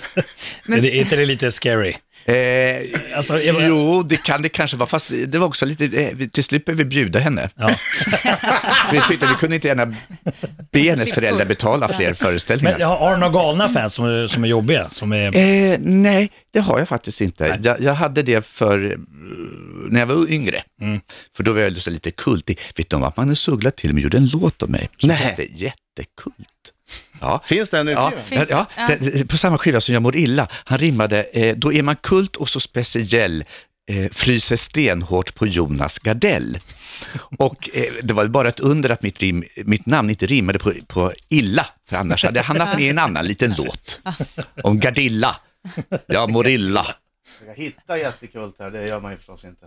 Men... 0.66 0.86
Är 0.86 0.92
inte 0.92 1.16
det 1.16 1.26
lite 1.26 1.52
scary? 1.52 1.96
Eh, 2.26 3.00
Alltså, 3.16 3.42
jag 3.42 3.68
Jo, 3.68 4.04
det 4.04 4.24
kan 4.24 4.42
det 4.42 4.50
kanske 4.50 4.78
vara, 4.78 4.90
fast 4.90 5.12
det 5.28 5.38
var 5.38 5.48
också 5.48 5.66
lite, 5.66 5.86
eh, 5.86 6.28
till 6.28 6.44
slut 6.44 6.66
behövde 6.66 6.84
vi 6.84 6.90
bjuda 6.90 7.20
henne. 7.20 7.50
Ja. 7.56 7.70
För 7.70 8.92
vi 8.92 9.02
tyckte 9.08 9.28
vi 9.28 9.34
kunde 9.34 9.56
inte 9.56 9.68
gärna 9.68 9.96
be 10.72 10.80
hennes 10.80 11.14
föräldrar 11.14 11.46
betala 11.46 11.88
fler 11.88 12.14
föreställningar. 12.14 12.78
Men 12.78 12.88
har 12.88 13.12
du 13.14 13.18
några 13.18 13.34
galna 13.34 13.70
fans 13.70 13.94
som, 13.94 14.30
som 14.30 14.44
är 14.44 14.48
jobbiga? 14.48 14.90
Som 14.90 15.14
är... 15.14 15.38
Eh, 15.38 15.78
nej, 15.80 16.30
det 16.54 16.60
har 16.60 16.80
jag 16.80 16.88
faktiskt 16.88 17.22
inte. 17.22 17.60
Jag, 17.64 17.82
jag 17.82 17.94
hade 17.94 18.22
det 18.24 18.46
för 18.46 18.92
eh, 18.92 18.98
när 19.90 20.00
jag 20.00 20.08
var 20.08 20.32
yngre. 20.32 20.64
För 21.38 21.44
då 21.44 21.54
var 21.54 21.62
jag 21.62 21.74
lite 21.88 22.12
kultig. 22.12 22.60
Vet 22.76 22.90
du 22.90 22.96
om 22.96 23.04
att 23.04 23.18
Magnus 23.18 23.48
Uggla 23.48 23.72
till 23.72 23.90
och 23.90 23.96
med 23.96 24.04
gjorde 24.04 24.18
en 24.18 24.28
låt 24.28 24.62
om 24.64 24.72
mig? 24.72 24.90
Nej. 25.04 25.36
Jättekult. 25.38 26.73
Ja. 27.22 27.42
Finns 27.46 27.70
det 27.70 27.80
en 27.80 27.88
Ja, 27.88 28.12
utgiven? 28.26 28.48
ja, 28.50 28.66
Ja. 28.78 28.88
det- 29.00 29.28
på 29.30 29.38
samma 29.38 29.58
skiva 29.58 29.82
som 29.82 29.94
Jag 29.94 30.02
mår 30.02 30.16
illa. 30.16 30.48
Han 30.66 30.78
rimmade, 30.78 31.24
eh, 31.24 31.56
då 31.58 31.74
är 31.74 31.82
man 31.82 31.96
kult 31.96 32.36
och 32.36 32.50
så 32.50 32.60
speciell, 32.60 33.46
eh, 33.92 34.10
fryser 34.12 34.56
stenhårt 34.56 35.36
på 35.36 35.48
Jonas 35.48 36.00
Gardell. 36.00 36.60
Och 37.38 37.70
eh, 37.74 37.94
det 38.04 38.14
var 38.14 38.28
bara 38.28 38.50
ett 38.50 38.60
under 38.60 38.90
att 38.90 39.02
mitt, 39.04 39.20
rim, 39.20 39.44
mitt 39.56 39.86
namn 39.86 40.10
inte 40.10 40.26
rimmade 40.26 40.60
på, 40.60 40.74
på 40.88 41.14
illa, 41.30 41.66
för 41.90 41.98
annars 41.98 42.24
hade 42.26 42.40
jag 42.40 42.44
hamnat 42.44 42.74
med 42.74 42.82
i 42.84 42.90
en 42.90 43.00
annan 43.00 43.26
liten 43.26 43.56
låt. 43.58 44.02
Om 44.64 44.80
Gardilla. 44.80 45.36
Jag 46.08 46.30
mår 46.32 46.48
illa. 46.48 46.96
Jag 47.48 47.56
hittar 47.56 47.96
jättekult 47.96 48.56
här, 48.60 48.72
det 48.72 48.88
gör 48.88 49.00
man 49.02 49.12
ju 49.12 49.18
förstås 49.18 49.46
inte. 49.46 49.66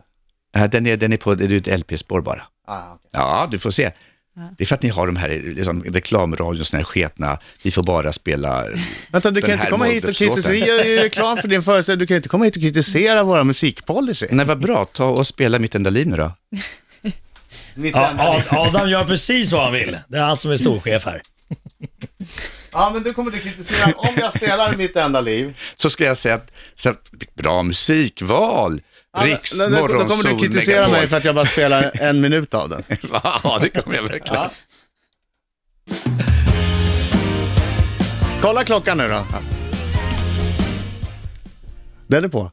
Den 0.69 0.87
är, 0.87 0.97
den 0.97 1.13
är 1.13 1.17
på 1.17 1.35
det 1.35 1.45
är 1.45 1.73
ett 1.75 1.81
LP-spår 1.81 2.21
bara. 2.21 2.43
Ah, 2.67 2.95
okay. 2.95 3.09
Ja, 3.13 3.49
du 3.51 3.59
får 3.59 3.71
se. 3.71 3.91
Det 4.37 4.65
är 4.65 4.67
för 4.67 4.75
att 4.75 4.83
ni 4.83 4.89
har 4.89 5.07
de 5.07 5.17
här 5.17 5.29
liksom, 5.29 5.85
reklamradion, 5.85 6.65
såna 6.65 6.79
här 6.79 6.85
sketna, 6.85 7.39
vi 7.63 7.71
får 7.71 7.83
bara 7.83 8.13
spela... 8.13 8.65
Vänta, 9.11 9.31
du 9.31 9.41
kan 9.41 9.55
inte 9.55 9.67
komma 9.67 9.85
hit 9.85 10.09
och 10.09 10.15
kritisera, 10.15 10.53
vi 10.53 10.67
gör 10.67 10.85
ju 10.85 10.97
reklam 10.97 11.37
för 11.37 11.49
din 11.49 11.63
föreställning, 11.63 11.99
du 11.99 12.07
kan 12.07 12.17
inte 12.17 12.29
komma 12.29 12.45
hit 12.45 12.57
och 12.57 12.63
kritisera 12.63 13.23
våra 13.23 13.45
musikpolicy. 13.45 14.27
Nej, 14.31 14.47
vad 14.47 14.61
bra, 14.61 14.85
ta 14.85 15.05
och 15.05 15.27
spela 15.27 15.59
Mitt 15.59 15.75
enda 15.75 15.91
liv 15.91 16.07
nu 16.07 16.17
då. 16.17 16.33
Ja. 17.93 18.43
Adam 18.51 18.91
gör 18.91 19.05
precis 19.05 19.53
vad 19.53 19.63
han 19.63 19.73
vill. 19.73 19.99
Det 20.09 20.19
är 20.19 20.23
han 20.23 20.37
som 20.37 20.51
är 20.51 20.57
storchef 20.57 21.05
här. 21.05 21.23
ja, 22.73 22.91
men 22.95 23.03
du 23.03 23.13
kommer 23.13 23.31
du 23.31 23.39
kritisera 23.39 23.93
om 23.97 24.15
jag 24.17 24.33
spelar 24.33 24.77
Mitt 24.77 24.97
enda 24.97 25.21
liv. 25.21 25.59
så 25.77 25.91
ska 25.91 26.05
jag 26.05 26.17
säga 26.17 26.35
att, 26.35 26.53
så 26.75 26.89
att 26.89 27.11
bra 27.35 27.63
musikval, 27.63 28.81
Ja, 29.17 29.23
men- 29.23 29.31
Riks, 29.31 29.59
men- 29.59 29.73
Då 29.73 29.79
kommer 29.89 30.23
du 30.35 30.39
kritisera 30.39 30.89
mig 30.89 31.09
för 31.09 31.17
att 31.17 31.25
jag 31.25 31.35
bara 31.35 31.47
spelar 31.47 31.91
en 31.95 32.21
minut 32.21 32.55
av 32.55 32.69
den. 32.69 32.83
Ja, 33.13 33.59
det 33.63 33.69
kommer 33.69 33.97
jag 33.97 34.03
verkligen. 34.03 34.35
Ja. 34.35 34.51
Kolla 38.43 38.65
klockan 38.65 38.99
nu 38.99 39.09
då. 39.09 39.25
Den 42.07 42.25
är 42.25 42.29
på. 42.29 42.51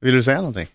Vill 0.00 0.14
du 0.14 0.22
säga 0.22 0.36
någonting? 0.36 0.66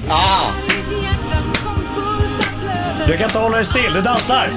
Bultar 0.00 0.52
blöder 2.60 3.06
Du 3.06 3.16
kan 3.16 3.24
inte 3.26 3.38
hålla 3.38 3.56
dig 3.56 3.64
still, 3.66 3.92
du 3.92 4.00
dansar. 4.02 4.48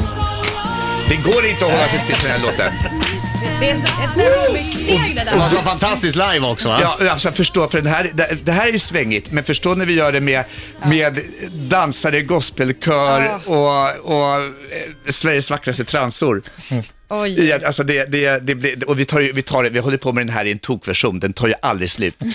Det 1.10 1.16
går 1.16 1.46
inte 1.46 1.66
att 1.66 1.72
hålla 1.72 1.88
sig 1.88 2.00
still 2.00 2.16
med 2.24 2.32
den 2.32 2.42
här 2.42 2.48
låten. 2.52 2.74
Det 3.60 3.70
är 3.70 3.76
så- 3.76 3.82
ett 3.82 4.18
aerobic-steg 4.18 5.16
det 5.16 5.24
Det 5.24 5.32
där. 5.32 5.38
var 5.40 5.50
så 5.50 5.56
fantastiskt 5.58 6.16
live 6.16 6.40
också 6.48 6.70
va? 6.70 6.80
Ja, 6.82 7.12
alltså 7.12 7.32
förstå, 7.32 7.68
för 7.68 7.82
den 7.82 7.94
här, 7.94 8.12
det, 8.14 8.38
det 8.44 8.52
här 8.52 8.68
är 8.68 8.72
ju 8.72 8.80
svängigt, 8.80 9.32
men 9.32 9.44
förstå 9.44 9.74
när 9.74 9.86
vi 9.86 9.94
gör 9.94 10.12
det 10.12 10.22
med, 10.22 10.44
med 10.86 11.20
dansare, 11.52 12.22
gospelkör 12.22 13.40
och, 13.46 13.90
och 14.16 14.36
eh, 14.36 14.42
Sveriges 15.10 15.52
vackraste 15.52 15.84
transor. 15.84 16.42
Oj. 17.12 17.50
Ja, 17.50 17.60
alltså 17.66 17.84
det, 17.84 18.06
det, 18.12 18.40
det, 18.48 18.56
blir- 18.56 18.90
och 18.90 19.00
vi, 19.00 19.06
tar, 19.06 19.20
ju- 19.20 19.32
vi, 19.32 19.42
tar, 19.42 19.64
det- 19.64 19.70
vi 19.70 19.80
håller 19.80 19.98
på 19.98 20.14
med 20.14 20.26
den 20.28 20.36
här 20.36 20.46
i 20.46 20.52
en 20.52 20.60
tokversion, 20.60 21.20
den 21.20 21.34
tar 21.34 21.48
ju 21.48 21.54
aldrig 21.62 21.92
slut. 21.92 22.16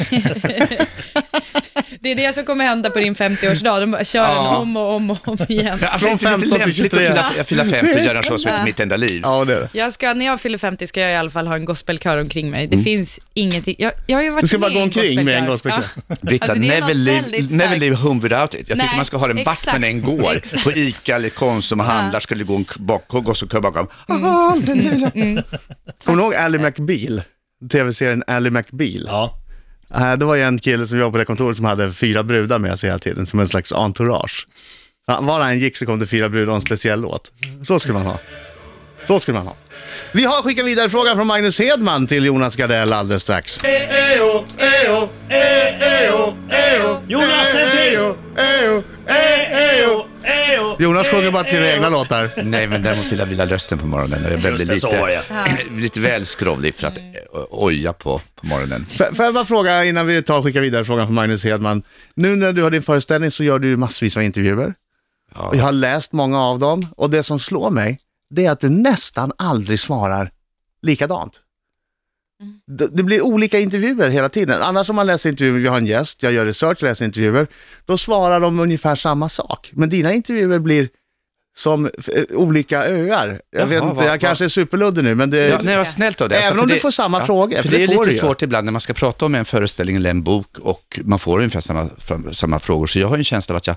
Det 2.01 2.11
är 2.13 2.15
det 2.17 2.33
som 2.35 2.45
kommer 2.45 2.65
hända 2.65 2.91
på 2.91 2.99
din 2.99 3.15
50-årsdag. 3.15 3.81
De 3.81 3.91
bara 3.91 4.05
kör 4.05 4.23
den 4.23 4.33
Ja. 4.35 4.57
om 4.57 4.77
och 4.77 4.95
om 4.95 5.11
och 5.11 5.29
om 5.29 5.39
igen. 5.49 5.79
Alltså, 5.91 6.19
Från 6.19 6.41
det 6.41 6.47
är 6.47 6.47
lite 6.47 6.49
15 6.49 6.51
till 6.51 6.51
lämpligt 6.51 6.77
23. 6.77 7.07
att 7.07 7.29
fylla, 7.33 7.45
fylla 7.45 7.65
50 7.65 7.99
och 7.99 8.05
göra 8.05 8.19
en 8.19 8.25
show 8.25 8.37
som 8.37 8.51
heter 8.51 8.65
Mitt 8.65 8.81
enda 8.81 8.97
liv. 8.97 9.21
Ja, 9.25 9.45
det 9.45 9.55
är 9.55 9.61
det. 9.61 9.69
Jag 9.73 9.93
ska, 9.93 10.15
när 10.15 10.27
jag 10.27 10.41
fyller 10.41 10.59
50 10.59 10.87
ska 10.87 11.01
jag 11.01 11.11
i 11.13 11.15
alla 11.15 11.31
fall 11.31 11.47
ha 11.47 11.55
en 11.55 11.65
gospelkör 11.65 12.19
omkring 12.19 12.51
mig. 12.51 12.67
Det 12.67 12.79
finns 12.79 13.21
ingenting. 13.35 13.75
Jag, 13.79 13.93
jag 14.07 14.17
har 14.19 14.23
ju 14.23 14.31
varit 14.31 14.43
Du 14.43 14.49
ska 14.49 14.59
bara 14.59 14.71
gå 14.71 14.77
en 14.79 14.83
omkring 14.83 15.25
med 15.25 15.39
en 15.39 15.47
gospelkör. 15.47 15.85
Ja. 16.09 16.17
Britta, 16.23 16.45
Alltså, 16.47 16.59
det 16.59 16.75
är 16.75 16.81
never, 16.81 16.95
leave, 16.95 17.47
never 17.51 17.77
leave 17.77 17.97
home 17.97 18.21
without 18.23 18.55
it. 18.55 18.61
Jag 18.61 18.67
tycker 18.69 18.77
Nej, 18.87 18.97
man 18.97 19.05
ska 19.05 19.17
ha 19.17 19.29
den 19.29 19.45
vart 19.45 19.67
man 19.67 19.85
än 19.85 20.03
går. 20.03 20.35
Exakt. 20.37 20.65
På 20.65 20.73
Ica 20.73 21.17
eller 21.17 21.29
Konsum 21.29 21.81
och 21.81 21.87
handlar 21.87 22.21
skulle 22.21 22.45
gå 22.45 22.57
en 22.57 22.65
k- 22.65 22.75
bak, 22.79 23.09
bakom. 24.67 25.43
Kommer 26.05 26.17
du 26.19 26.23
ihåg 26.23 26.35
Ally 26.35 26.59
McBeal? 26.59 27.23
TV-serien 27.73 28.23
Ally 28.27 28.51
McBeal. 28.51 29.05
Ja. 29.07 29.39
Eh, 29.95 30.13
Det 30.17 30.25
var 30.25 30.35
ju 30.35 30.43
en 30.43 30.59
kille 30.59 30.87
som 30.87 30.99
jobbade 30.99 31.13
på 31.13 31.19
det 31.19 31.25
kontoret 31.25 31.57
som 31.57 31.65
hade 31.65 31.93
fyra 31.93 32.23
brudar 32.23 32.59
med 32.59 32.79
sig 32.79 32.89
hela 32.91 32.99
tiden, 32.99 33.27
som 33.27 33.41
en 33.41 33.49
slags 33.49 33.73
entourage. 33.73 34.47
Var 35.21 35.41
han 35.41 35.59
gick 35.59 35.77
så 35.77 35.87
kom 35.87 35.99
det 35.99 36.07
fyra 36.07 36.29
brudar 36.29 36.49
och 36.49 36.55
en 36.55 36.61
speciell 36.61 37.01
låt. 37.01 37.33
Så 37.63 37.79
skulle 37.79 37.95
man 37.99 38.07
ha. 38.07 38.19
Så 39.07 39.21
skulle 39.21 39.39
man 39.39 39.47
ha. 39.47 39.57
Vi 40.13 40.25
har 40.25 40.43
skickat 40.43 40.67
vidare 40.67 40.91
frågan 40.91 41.17
från 41.17 41.27
Magnus 41.27 41.59
Hedman 41.61 42.07
till 42.07 42.25
Jonas 42.27 42.57
Gardell 42.57 42.93
alldeles 42.93 43.23
strax. 43.23 43.61
Jonas, 47.09 47.49
den 47.53 47.71
till! 47.71 48.15
Jonas 50.79 51.09
sjunger 51.09 51.31
bara 51.31 51.43
till 51.43 51.51
sina 51.51 51.67
ejo. 51.67 51.75
egna 51.77 51.89
låtar. 51.89 52.31
Nej, 52.45 52.67
men 52.67 52.83
däremot 52.83 53.13
vill 53.13 53.19
jag 53.19 53.27
vilja 53.27 53.47
rösten 53.47 53.79
på 53.79 53.87
morgonen. 53.87 54.23
Jag 54.31 54.41
bli 54.41 54.51
Just 54.51 54.67
det, 54.69 54.79
så 54.79 54.91
var 54.93 55.09
lite, 55.09 55.23
jag. 55.69 55.79
lite 55.81 56.01
väl 56.01 56.27
skrovlig 56.27 56.75
för 56.75 56.87
att 56.87 56.97
eh, 56.99 57.03
oja 57.51 57.93
på, 57.93 58.21
på 58.35 58.47
morgonen. 58.47 58.87
F- 58.91 59.17
Får 59.17 59.25
jag 59.25 59.35
bara 59.35 59.45
fråga 59.45 59.85
innan 59.85 60.07
vi 60.07 60.23
tar 60.23 60.39
och 60.39 60.45
skickar 60.45 60.61
vidare 60.61 60.85
frågan 60.85 61.07
från 61.07 61.15
Magnus 61.15 61.45
Hedman. 61.45 61.83
Nu 62.15 62.37
när 62.37 62.53
du 62.53 62.63
har 62.63 62.71
din 62.71 62.83
föreställning 62.83 63.31
så 63.31 63.45
gör 63.45 63.59
du 63.59 63.77
massvis 63.77 64.17
av 64.17 64.23
intervjuer. 64.23 64.75
Ja. 65.35 65.41
Och 65.49 65.57
Jag 65.57 65.63
har 65.63 65.73
läst 65.73 66.13
många 66.13 66.41
av 66.43 66.59
dem 66.59 66.87
och 66.97 67.11
det 67.11 67.23
som 67.23 67.39
slår 67.39 67.71
mig 67.71 67.99
det 68.31 68.47
är 68.47 68.51
att 68.51 68.61
du 68.61 68.69
nästan 68.69 69.33
aldrig 69.39 69.81
svarar 69.81 70.31
likadant. 70.83 71.41
Det, 72.67 72.89
det 72.93 73.03
blir 73.03 73.21
olika 73.23 73.61
intervjuer 73.61 74.09
hela 74.09 74.29
tiden. 74.29 74.63
Annars 74.63 74.91
om 74.91 74.97
man 74.97 75.07
läser 75.07 75.31
intervjuer, 75.31 75.59
vi 75.59 75.69
har 75.69 75.77
en 75.77 75.87
gäst, 75.87 76.23
jag 76.23 76.33
gör 76.33 76.45
research, 76.47 76.83
läser 76.83 77.05
intervjuer, 77.05 77.47
då 77.87 77.99
svarar 77.99 78.41
de 78.41 78.61
ungefär 78.61 78.95
samma 78.95 79.29
sak. 79.29 79.71
Men 79.73 79.89
dina 79.89 80.13
intervjuer 80.13 80.59
blir 80.59 80.89
som 81.57 81.87
eh, 81.87 81.91
olika 82.31 82.85
öar. 82.87 83.41
Jag 83.51 83.61
Jaha, 83.61 83.67
vet 83.67 83.83
inte, 83.83 84.05
jag 84.05 84.21
kanske 84.21 84.45
är 84.45 84.49
superluddig 84.49 85.05
nu, 85.05 85.15
men 85.15 85.31
det, 85.31 85.49
Ja, 85.49 85.59
nej, 85.63 85.77
vad 85.77 85.89
snällt 85.89 86.21
av 86.21 86.29
dig. 86.29 86.43
Även 86.43 86.61
om 86.61 86.69
du 86.69 86.79
får 86.79 86.91
samma 86.91 87.27
frågor, 87.27 87.57
För 87.57 87.63
för 87.63 87.71
det, 87.71 87.87
det 87.87 87.95
är 87.95 88.05
lite 88.05 88.13
svårt 88.13 88.43
ibland 88.43 88.65
när 88.65 88.73
man 88.73 88.81
ska 88.81 88.93
prata 88.93 89.27
om 89.27 89.35
en 89.35 89.45
föreställning 89.45 89.97
eller 89.97 90.11
en 90.11 90.23
bok 90.23 90.59
och 90.59 91.01
man 91.05 91.19
får 91.19 91.39
ungefär 91.39 91.61
samma, 91.61 91.91
samma 92.33 92.59
frågor. 92.59 92.87
Så 92.87 92.99
jag 92.99 93.09
har 93.09 93.17
en 93.17 93.25
känsla 93.25 93.53
av 93.53 93.57
att 93.57 93.67
jag 93.67 93.77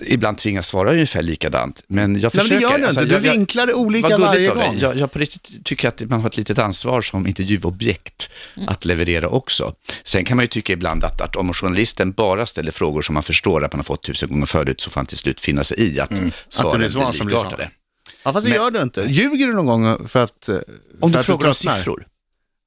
ibland 0.00 0.38
tvingas 0.38 0.66
svara 0.66 0.92
ungefär 0.92 1.22
likadant. 1.22 1.82
Men 1.86 2.00
jag 2.00 2.08
Nej, 2.10 2.20
men 2.22 2.30
försöker. 2.30 2.54
det 2.54 2.60
gör 2.72 2.78
du 2.78 2.84
Alltså, 2.84 3.00
inte. 3.00 3.10
Du 3.14 3.14
jag- 3.20 3.26
jag- 3.26 3.32
vinklar 3.38 3.66
det 3.66 3.74
olika 3.74 4.18
varje 4.18 4.48
gång. 4.48 4.78
Jag, 4.78 4.96
jag 4.98 5.12
på 5.12 5.18
riktigt 5.18 5.64
tycker 5.64 5.88
att 5.88 6.00
man 6.00 6.20
har 6.20 6.28
ett 6.28 6.36
litet 6.36 6.58
ansvar 6.58 7.00
som 7.02 7.26
intervjuobjekt 7.26 8.30
Mm. 8.56 8.68
att 8.68 8.84
leverera 8.84 9.28
också. 9.28 9.74
Sen 10.04 10.24
kan 10.24 10.36
man 10.36 10.44
ju 10.44 10.48
tycka 10.48 10.72
ibland 10.72 11.04
att, 11.04 11.20
att 11.20 11.36
om 11.36 11.54
journalisten 11.54 12.12
bara 12.12 12.46
ställer 12.46 12.72
frågor 12.72 13.02
som 13.02 13.14
man 13.14 13.22
förstår 13.22 13.64
att 13.64 13.72
man 13.72 13.78
har 13.78 13.84
fått 13.84 14.02
tusen 14.02 14.28
gånger 14.28 14.46
förut 14.46 14.80
så 14.80 14.90
får 14.90 15.00
han 15.00 15.06
till 15.06 15.18
slut 15.18 15.40
finna 15.40 15.64
sig 15.64 15.80
i 15.80 16.00
att 16.00 16.10
Mm. 16.10 16.26
Att 16.26 16.32
det 16.48 16.56
svaren 16.56 16.78
blir 16.78 16.88
svar 16.88 17.04
blir 17.10 17.18
som 17.18 17.26
blir 17.26 17.36
likartade. 17.36 17.70
Ja, 18.24 18.32
fast 18.32 18.46
det 18.46 18.50
Men- 18.52 18.62
gör 18.62 18.70
du 18.70 18.82
inte. 18.82 19.00
Ljuger 19.08 19.46
du 19.46 19.52
någon 19.54 19.66
gång 19.66 20.08
för 20.08 20.20
att, 20.24 20.48
Om 20.48 20.60
för 21.00 21.08
du 21.08 21.18
att 21.18 21.26
frågar 21.26 21.48
om 21.48 21.54
tröttnar? 21.54 21.74
siffror. 21.76 22.06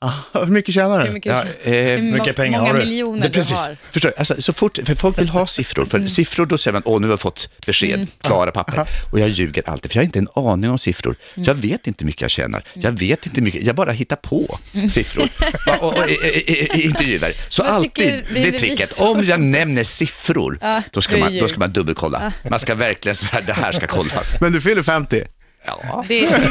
Ah, 0.05 0.13
Hur 0.33 0.45
mycket 0.45 0.73
tjänar 0.73 0.99
Hur 0.99 1.07
du? 1.07 1.13
mycket, 1.13 1.31
Ja, 1.31 1.43
hur 1.63 1.97
eh, 1.97 2.01
må- 2.03 2.11
mycket 2.11 2.35
pengar 2.35 2.59
många 2.59 2.71
har 2.71 2.79
du? 2.79 2.85
miljoner 2.85 3.21
Det, 3.21 3.27
du 3.27 3.33
precis, 3.33 3.57
har. 3.59 3.77
förstår 3.91 4.09
du? 4.09 4.15
Alltså, 4.17 4.41
så 4.41 4.53
fort, 4.53 4.79
för 4.85 4.95
folk 4.95 5.19
vill 5.19 5.29
ha 5.29 5.47
siffror, 5.47 5.85
för 5.85 5.97
Mm. 5.97 6.09
siffror 6.09 6.45
då 6.45 6.57
säger 6.57 6.73
man, 6.73 6.81
åh 6.85 6.99
nu 7.01 7.07
har 7.07 7.11
jag 7.11 7.19
fått 7.19 7.49
besked, 7.65 8.07
klara 8.21 8.51
papper. 8.51 8.85
Och 9.11 9.19
jag 9.19 9.29
ljuger 9.29 9.69
alltid, 9.69 9.91
för 9.91 9.97
jag 9.97 10.01
har 10.01 10.05
inte 10.05 10.19
en 10.19 10.27
aning 10.35 10.69
om 10.71 10.77
siffror. 10.79 11.15
Mm. 11.35 11.45
Jag 11.47 11.53
vet 11.53 11.87
inte 11.87 12.03
hur 12.03 12.05
mycket 12.05 12.21
jag 12.21 12.31
tjänar, 12.31 12.63
jag 12.73 12.91
vet 12.99 13.25
inte 13.25 13.41
mycket, 13.41 13.63
jag 13.63 13.75
bara 13.75 13.91
hittar 13.91 14.15
på 14.15 14.59
siffror. 14.89 15.29
Va, 15.65 15.77
och, 15.81 15.97
och, 15.97 16.09
i, 16.09 16.13
i, 16.13 16.79
i 16.79 16.85
intervjuer. 16.85 17.33
Så 17.49 17.61
Mm. 17.63 17.73
Jag 17.73 17.83
tycker 17.83 18.13
alltid, 18.15 18.33
det 18.35 18.39
är 18.47 18.51
det 18.51 18.57
är 18.57 18.59
tricket, 18.59 18.99
om 19.01 19.23
jag 19.25 19.39
nämner 19.39 19.83
siffror, 19.83 20.57
Ja, 20.61 20.81
då, 20.91 21.01
ska 21.01 21.17
man, 21.17 21.37
då 21.37 21.47
ska 21.47 21.59
man 21.59 21.73
dubbelkolla. 21.73 22.31
Man 22.49 22.59
ska 22.59 22.75
verkligen 22.75 23.15
så 23.15 23.25
här, 23.25 23.41
det 23.41 23.53
här 23.53 23.71
ska 23.71 23.87
kollas. 23.87 24.37
Men 24.41 24.51
du 24.53 24.61
fyller 24.61 24.83
50. 24.83 25.23
Ja. 25.67 26.03
Det, 26.07 26.19
det, 26.21 26.27
vi. 26.27 26.47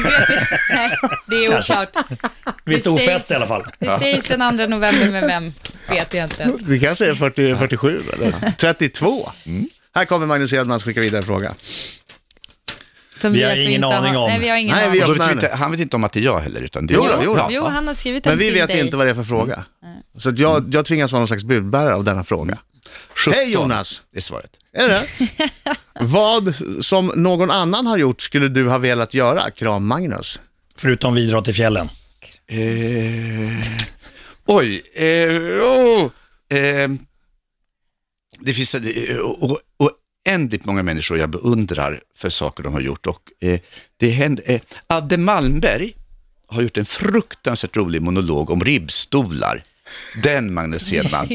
Nej, 0.75 0.91
det 1.27 1.45
är 1.47 1.59
oklart. 1.59 1.89
Visst 2.65 2.85
Det 2.85 2.91
ofest 2.91 3.31
i 3.31 3.35
alla 3.35 3.47
fall. 3.47 3.65
Det 3.79 3.99
sägs 3.99 4.29
den 4.29 4.59
2 4.59 4.67
november, 4.67 5.11
men 5.11 5.27
vem 5.27 5.53
vet 5.89 6.15
jag 6.15 6.25
inte. 6.25 6.53
Det 6.59 6.79
kanske 6.79 7.11
är 7.11 7.15
40, 7.15 7.57
47 7.57 8.03
eller 8.13 8.53
32. 8.59 9.31
Här 9.95 10.05
kommer 10.05 10.27
Magnus 10.27 10.53
Hedman 10.53 10.81
skicka 10.81 11.01
vidare 11.01 11.21
en 11.21 11.27
fråga. 11.27 11.55
Som 13.19 13.33
Vi 13.33 13.43
har 13.43 13.51
alltså 13.51 13.63
ingen 13.69 13.85
inte 13.85 13.97
aning 13.97 14.17
om. 14.17 14.29
Nej, 14.31 14.39
vi 14.41 14.49
har 14.49 14.57
ingen 14.57 14.77
Nej, 14.77 14.85
vi 14.91 15.01
aning. 15.03 15.03
har- 15.13 15.19
vet 15.19 15.29
vi 15.29 15.33
inte, 15.33 15.55
han 15.57 15.71
vet 15.71 15.81
inte 15.81 15.97
om 15.97 16.05
att 16.05 16.13
det 16.13 16.21
är 16.21 16.25
jag 16.25 16.41
heller, 16.41 16.61
utan 16.61 16.87
det 16.87 16.95
är 16.95 16.97
Jo 16.97 17.07
jag. 17.11 17.25
jo. 17.25 17.39
Jo, 17.51 17.65
han 17.65 17.87
har 17.87 17.95
skrivit 17.95 18.25
den 18.25 18.31
Men 18.31 18.39
vi 18.39 18.45
till 18.47 18.55
vet 18.55 18.69
dig. 18.69 18.81
inte 18.81 18.97
vad 18.97 19.07
det 19.07 19.11
är 19.11 19.15
för 19.15 19.23
fråga. 19.23 19.65
Så 20.19 20.29
att 20.29 20.39
jag, 20.39 20.75
jag 20.75 20.85
tvingas 20.85 21.13
vara 21.13 21.21
någon 21.21 21.29
slags 21.29 21.45
budbärare 21.45 21.95
av 21.95 22.05
denna 22.05 22.25
fråga. 22.25 22.59
17 23.15 23.33
Hej 23.39 23.53
Jonas! 23.53 24.03
är 24.15 24.21
svaret. 24.21 24.51
Är 24.73 24.89
det? 24.89 25.05
vad 26.01 26.55
som 26.81 27.13
någon 27.15 27.51
annan 27.51 27.87
har 27.87 27.97
gjort 27.97 28.21
skulle 28.21 28.49
du 28.49 28.69
ha 28.69 28.79
velat 28.79 29.15
göra? 29.15 29.51
Kram 29.51 29.87
Magnus. 29.87 30.41
Förutom 30.77 31.15
vidra 31.15 31.43
till 31.43 31.55
fjällen. 31.55 31.89
Eh, 32.47 33.67
oj. 34.47 34.83
Eh, 34.95 35.31
oh, 35.63 36.11
eh, 36.49 36.89
det 38.41 38.53
finns 38.53 38.75
eh, 38.75 39.19
oändligt 40.27 40.65
många 40.65 40.83
människor 40.83 41.19
jag 41.19 41.31
beundrar 41.31 42.01
för 42.15 42.29
saker 42.29 42.63
de 42.63 42.73
har 42.73 42.81
gjort. 42.81 43.07
Och, 43.07 43.33
eh, 43.41 43.61
det 43.97 44.11
händer, 44.11 44.45
eh, 44.47 44.61
Adde 44.87 45.17
Malmberg 45.17 45.97
har 46.47 46.63
gjort 46.63 46.77
en 46.79 46.85
fruktansvärt 46.85 47.77
rolig 47.77 48.03
monolog 48.03 48.51
om 48.51 48.65
ribbstolar. 48.65 49.63
Den, 50.23 50.55
Magnus 50.55 50.91
Hedman, 50.91 51.29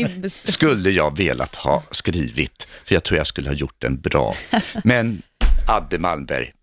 skulle 0.43 0.89
jag 0.89 1.17
velat 1.17 1.55
ha 1.55 1.83
skrivit, 1.91 2.67
för 2.83 2.95
jag 2.95 3.03
tror 3.03 3.17
jag 3.17 3.27
skulle 3.27 3.49
ha 3.49 3.55
gjort 3.55 3.81
den 3.81 4.01
bra. 4.01 4.35
Men 4.83 5.21
Adde 5.67 5.97
Malmberg 5.97 6.53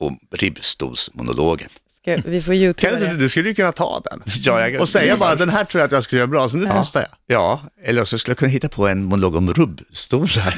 om 0.00 0.18
ribbstolsmonologen. 0.30 1.68
Ska, 2.04 2.16
vi 2.24 2.40
får 2.42 2.72
Kenneth, 2.80 3.04
det. 3.10 3.16
du 3.16 3.28
skulle 3.28 3.48
ju 3.48 3.54
kunna 3.54 3.72
ta 3.72 4.02
den. 4.10 4.22
Ja, 4.42 4.68
jag- 4.68 4.80
Och 4.80 4.88
säga 4.88 5.16
bara, 5.16 5.34
den 5.34 5.48
här 5.50 5.64
tror 5.64 5.80
jag 5.80 5.86
att 5.86 5.92
jag 5.92 6.04
skulle 6.04 6.18
göra 6.18 6.26
bra, 6.26 6.48
så 6.48 6.56
nu 6.56 6.68
testar 6.72 7.00
jag. 7.00 7.36
Ja, 7.36 7.62
eller 7.84 8.02
också 8.02 8.18
skulle 8.18 8.30
jag 8.32 8.38
kunna 8.38 8.50
hitta 8.50 8.68
på 8.68 8.88
en 8.88 9.04
monolog 9.04 9.34
om 9.36 9.54
rubbstolar. 9.54 10.54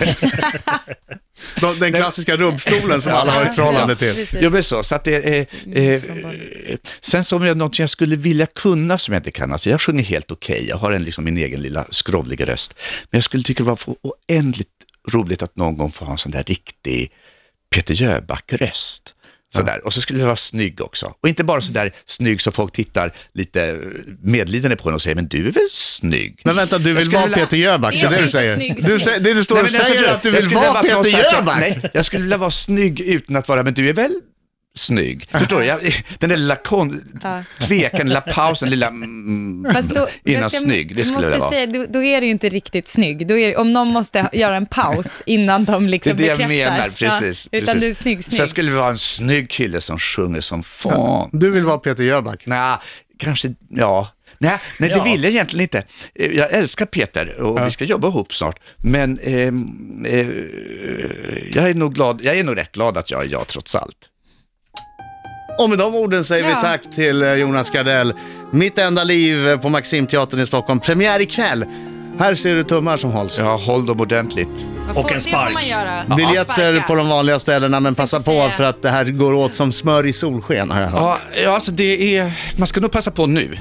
De- 1.60 1.78
Den 1.78 1.92
klassiska 1.92 2.36
rubbstolen 2.36 3.00
som 3.02 3.12
alla 3.14 3.32
har 3.32 3.42
ett 3.42 3.54
förhållande 3.54 3.96
till. 3.96 4.26
Jo, 4.40 4.50
men 4.50 4.62
så, 4.64 4.82
så 4.82 4.94
att 4.94 5.04
det. 5.04 5.46
Eh, 5.74 5.84
eh, 5.84 6.02
sen 7.00 7.24
så 7.24 7.36
om 7.36 7.44
jag 7.46 7.56
något 7.56 7.78
jag 7.78 7.90
skulle 7.90 8.16
vilja 8.16 8.46
kunna 8.46 8.98
som 8.98 9.14
jag 9.14 9.20
inte 9.20 9.30
kan, 9.30 9.52
alltså 9.52 9.70
jag 9.70 9.80
sjunger 9.80 10.02
helt 10.02 10.30
okej, 10.30 10.66
jag 10.68 10.76
har 10.76 10.92
en, 10.92 11.04
liksom, 11.04 11.24
min 11.24 11.38
egen 11.38 11.62
lilla 11.62 11.86
skrovliga 11.90 12.46
röst, 12.46 12.74
men 13.10 13.16
jag 13.18 13.24
skulle 13.24 13.42
tycka 13.42 13.62
det 13.62 13.68
var 13.68 13.76
för 13.76 13.94
oändligt 14.02 14.68
roligt 15.12 15.42
att 15.42 15.56
någon 15.56 15.76
gång 15.76 15.92
få 15.92 16.04
ha 16.04 16.12
en 16.12 16.18
sån 16.18 16.32
där 16.32 16.42
riktig 16.42 17.10
Peter 17.74 17.94
Jöback-röst. 17.94 19.12
Sådär. 19.54 19.86
Och 19.86 19.92
så 19.94 20.00
skulle 20.00 20.18
det 20.18 20.24
vara 20.24 20.36
snygg 20.36 20.80
också. 20.80 21.14
Och 21.22 21.28
inte 21.28 21.44
bara 21.44 21.60
sådär 21.60 21.92
snygg 22.06 22.40
så 22.40 22.50
folk 22.52 22.72
tittar 22.72 23.12
lite 23.34 23.80
medlidande 24.22 24.76
på 24.76 24.88
en 24.88 24.94
och 24.94 25.02
säger, 25.02 25.14
men 25.14 25.28
du 25.28 25.48
är 25.48 25.52
väl 25.52 25.68
snygg? 25.70 26.40
Men 26.44 26.56
vänta, 26.56 26.78
du 26.78 26.94
vill 26.94 27.10
vara 27.10 27.22
vilja- 27.26 27.36
Peter 27.38 27.56
Jöback, 27.56 27.94
det 27.94 28.00
är 28.00 28.10
det 28.10 28.22
du 28.22 28.28
säger. 28.28 28.56
snygg, 28.56 28.76
Du, 28.76 28.82
snygg. 28.82 28.98
sä- 28.98 29.18
det 29.20 29.34
du 29.34 29.44
står 29.44 29.56
och 29.56 29.62
Nej, 29.62 29.72
men 29.72 29.80
jag 29.80 29.86
säger 29.96 30.08
att 30.14 30.22
du 30.22 30.30
vill 30.30 30.48
vara 30.54 30.82
Peter 30.82 31.34
Jöback. 31.34 31.58
Nej, 31.60 31.90
jag 31.94 32.04
skulle 32.06 32.22
vilja 32.22 32.36
vara 32.38 32.50
snygg 32.50 33.00
utan 33.00 33.36
att 33.36 33.48
vara, 33.48 33.62
men 33.62 33.74
du 33.74 33.88
är 33.88 33.92
väl 33.92 34.14
snygg? 34.76 35.28
Förstår 35.30 35.60
du? 35.60 35.66
Jag, 35.66 35.80
den 36.18 36.28
där 36.30 36.36
lilla 36.36 36.56
kon, 36.56 37.04
Ja. 37.22 37.42
tvekan, 37.60 38.08
lilla 38.08 38.20
pausen, 38.20 38.70
lilla 38.70 38.86
mm, 38.86 39.66
Fast 39.74 39.94
då, 39.94 40.08
innan 40.24 40.50
ska- 40.50 40.58
snygg, 40.60 40.96
det 40.96 41.04
skulle 41.04 41.20
det 41.20 41.26
måste 41.26 41.38
vara. 41.38 41.50
säga, 41.50 41.66
då, 41.66 41.86
då 41.88 42.02
är 42.02 42.20
det 42.20 42.26
ju 42.26 42.32
inte 42.32 42.48
riktigt 42.48 42.88
snygg. 42.88 43.26
Då 43.28 43.38
är, 43.38 43.48
det- 43.48 43.56
om 43.56 43.72
någon 43.72 43.88
måste 43.88 44.28
göra 44.32 44.56
en 44.56 44.66
paus 44.66 45.22
innan 45.26 45.64
de 45.64 45.82
Det 45.84 45.88
är 45.88 45.90
liksom 45.90 46.16
det 46.16 46.26
jag 46.26 46.38
bekräftar. 46.38 46.70
menar, 46.76 46.88
precis. 46.90 47.48
Ja, 47.52 47.58
utan 47.58 47.74
precis. 47.74 47.82
du 47.82 47.88
är 47.90 47.94
snygg, 47.94 48.24
snygg. 48.24 48.36
Sen 48.38 48.48
skulle 48.48 48.70
det 48.70 48.76
vara 48.76 48.90
en 48.90 48.98
snygg 48.98 49.50
kille 49.50 49.80
som 49.80 49.98
sjunger 49.98 50.40
som 50.40 50.62
fan. 50.62 51.30
Du 51.32 51.50
vill 51.50 51.64
vara 51.64 51.78
Peter 51.78 52.04
Jöback. 52.04 52.42
Nej, 52.46 52.76
kanske, 53.18 53.54
ja. 53.68 54.08
Nej, 54.38 54.58
nej 54.80 54.88
det 54.90 54.96
Ja. 54.96 55.02
vill 55.04 55.22
jag 55.24 55.32
egentligen 55.32 55.62
inte. 55.62 55.78
Eh, 56.14 56.26
Jag 56.32 56.52
älskar 56.52 56.86
Peter 56.86 57.40
och 57.40 57.66
vi 57.66 57.70
ska 57.70 57.84
jobba 57.84 58.08
ihop 58.08 58.34
snart. 58.34 58.58
Men 58.76 59.18
ehm, 59.22 60.04
eh, 60.08 60.26
jag, 61.52 61.70
är 61.70 61.74
nog 61.74 61.94
glad, 61.94 62.20
jag 62.22 62.38
är 62.38 62.44
nog 62.44 62.56
rätt 62.58 62.72
glad 62.72 62.96
att 62.96 63.10
jag 63.10 63.24
är 63.24 63.28
jag 63.28 63.46
trots 63.46 63.74
allt. 63.74 63.96
Och 65.58 65.70
med 65.70 65.78
de 65.78 65.94
orden 65.94 66.24
säger 66.24 66.44
vi 66.44 66.50
Ja. 66.50 66.60
tack 66.60 66.80
till 66.94 67.22
eh, 67.22 67.34
Jonas 67.34 67.70
Gardell. 67.70 68.14
Mitt 68.52 68.78
enda 68.78 69.04
liv 69.04 69.48
eh, 69.48 69.58
på 69.58 69.68
Maximteatern 69.68 70.40
i 70.40 70.46
Stockholm. 70.46 70.80
Premiär 70.80 71.20
ikväll. 71.20 71.64
Här 72.18 72.34
ser 72.34 72.54
du 72.54 72.62
tummar 72.62 72.96
som 72.96 73.10
hålls. 73.10 73.38
Ja, 73.38 73.56
håll 73.56 73.86
dem 73.86 74.00
ordentligt. 74.00 74.48
Och 74.88 74.94
får- 74.94 75.00
en 75.00 75.06
Det 75.08 75.12
får 75.14 75.20
spark. 75.20 75.52
man 75.52 75.66
göra. 75.68 76.16
Biljetter 76.16 76.84
på 76.86 76.94
de 76.94 77.08
vanliga 77.08 77.38
ställena, 77.38 77.80
men 77.80 77.94
passa 77.94 78.20
på 78.20 78.48
för 78.56 78.64
att 78.64 78.82
det 78.82 78.88
här 78.90 79.04
går 79.04 79.32
åt 79.32 79.54
som 79.54 79.72
smör 79.72 80.06
i 80.06 80.12
solsken 80.12 80.70
har 80.70 80.80
jag 80.80 80.88
hört. 80.88 81.00
Ja, 81.00 81.18
ja, 81.44 81.50
alltså 81.54 81.72
det 81.72 82.16
är, 82.16 82.32
man 82.58 82.66
ska 82.66 82.80
nog 82.80 82.90
passa 82.90 83.10
på 83.10 83.26
nu. 83.26 83.56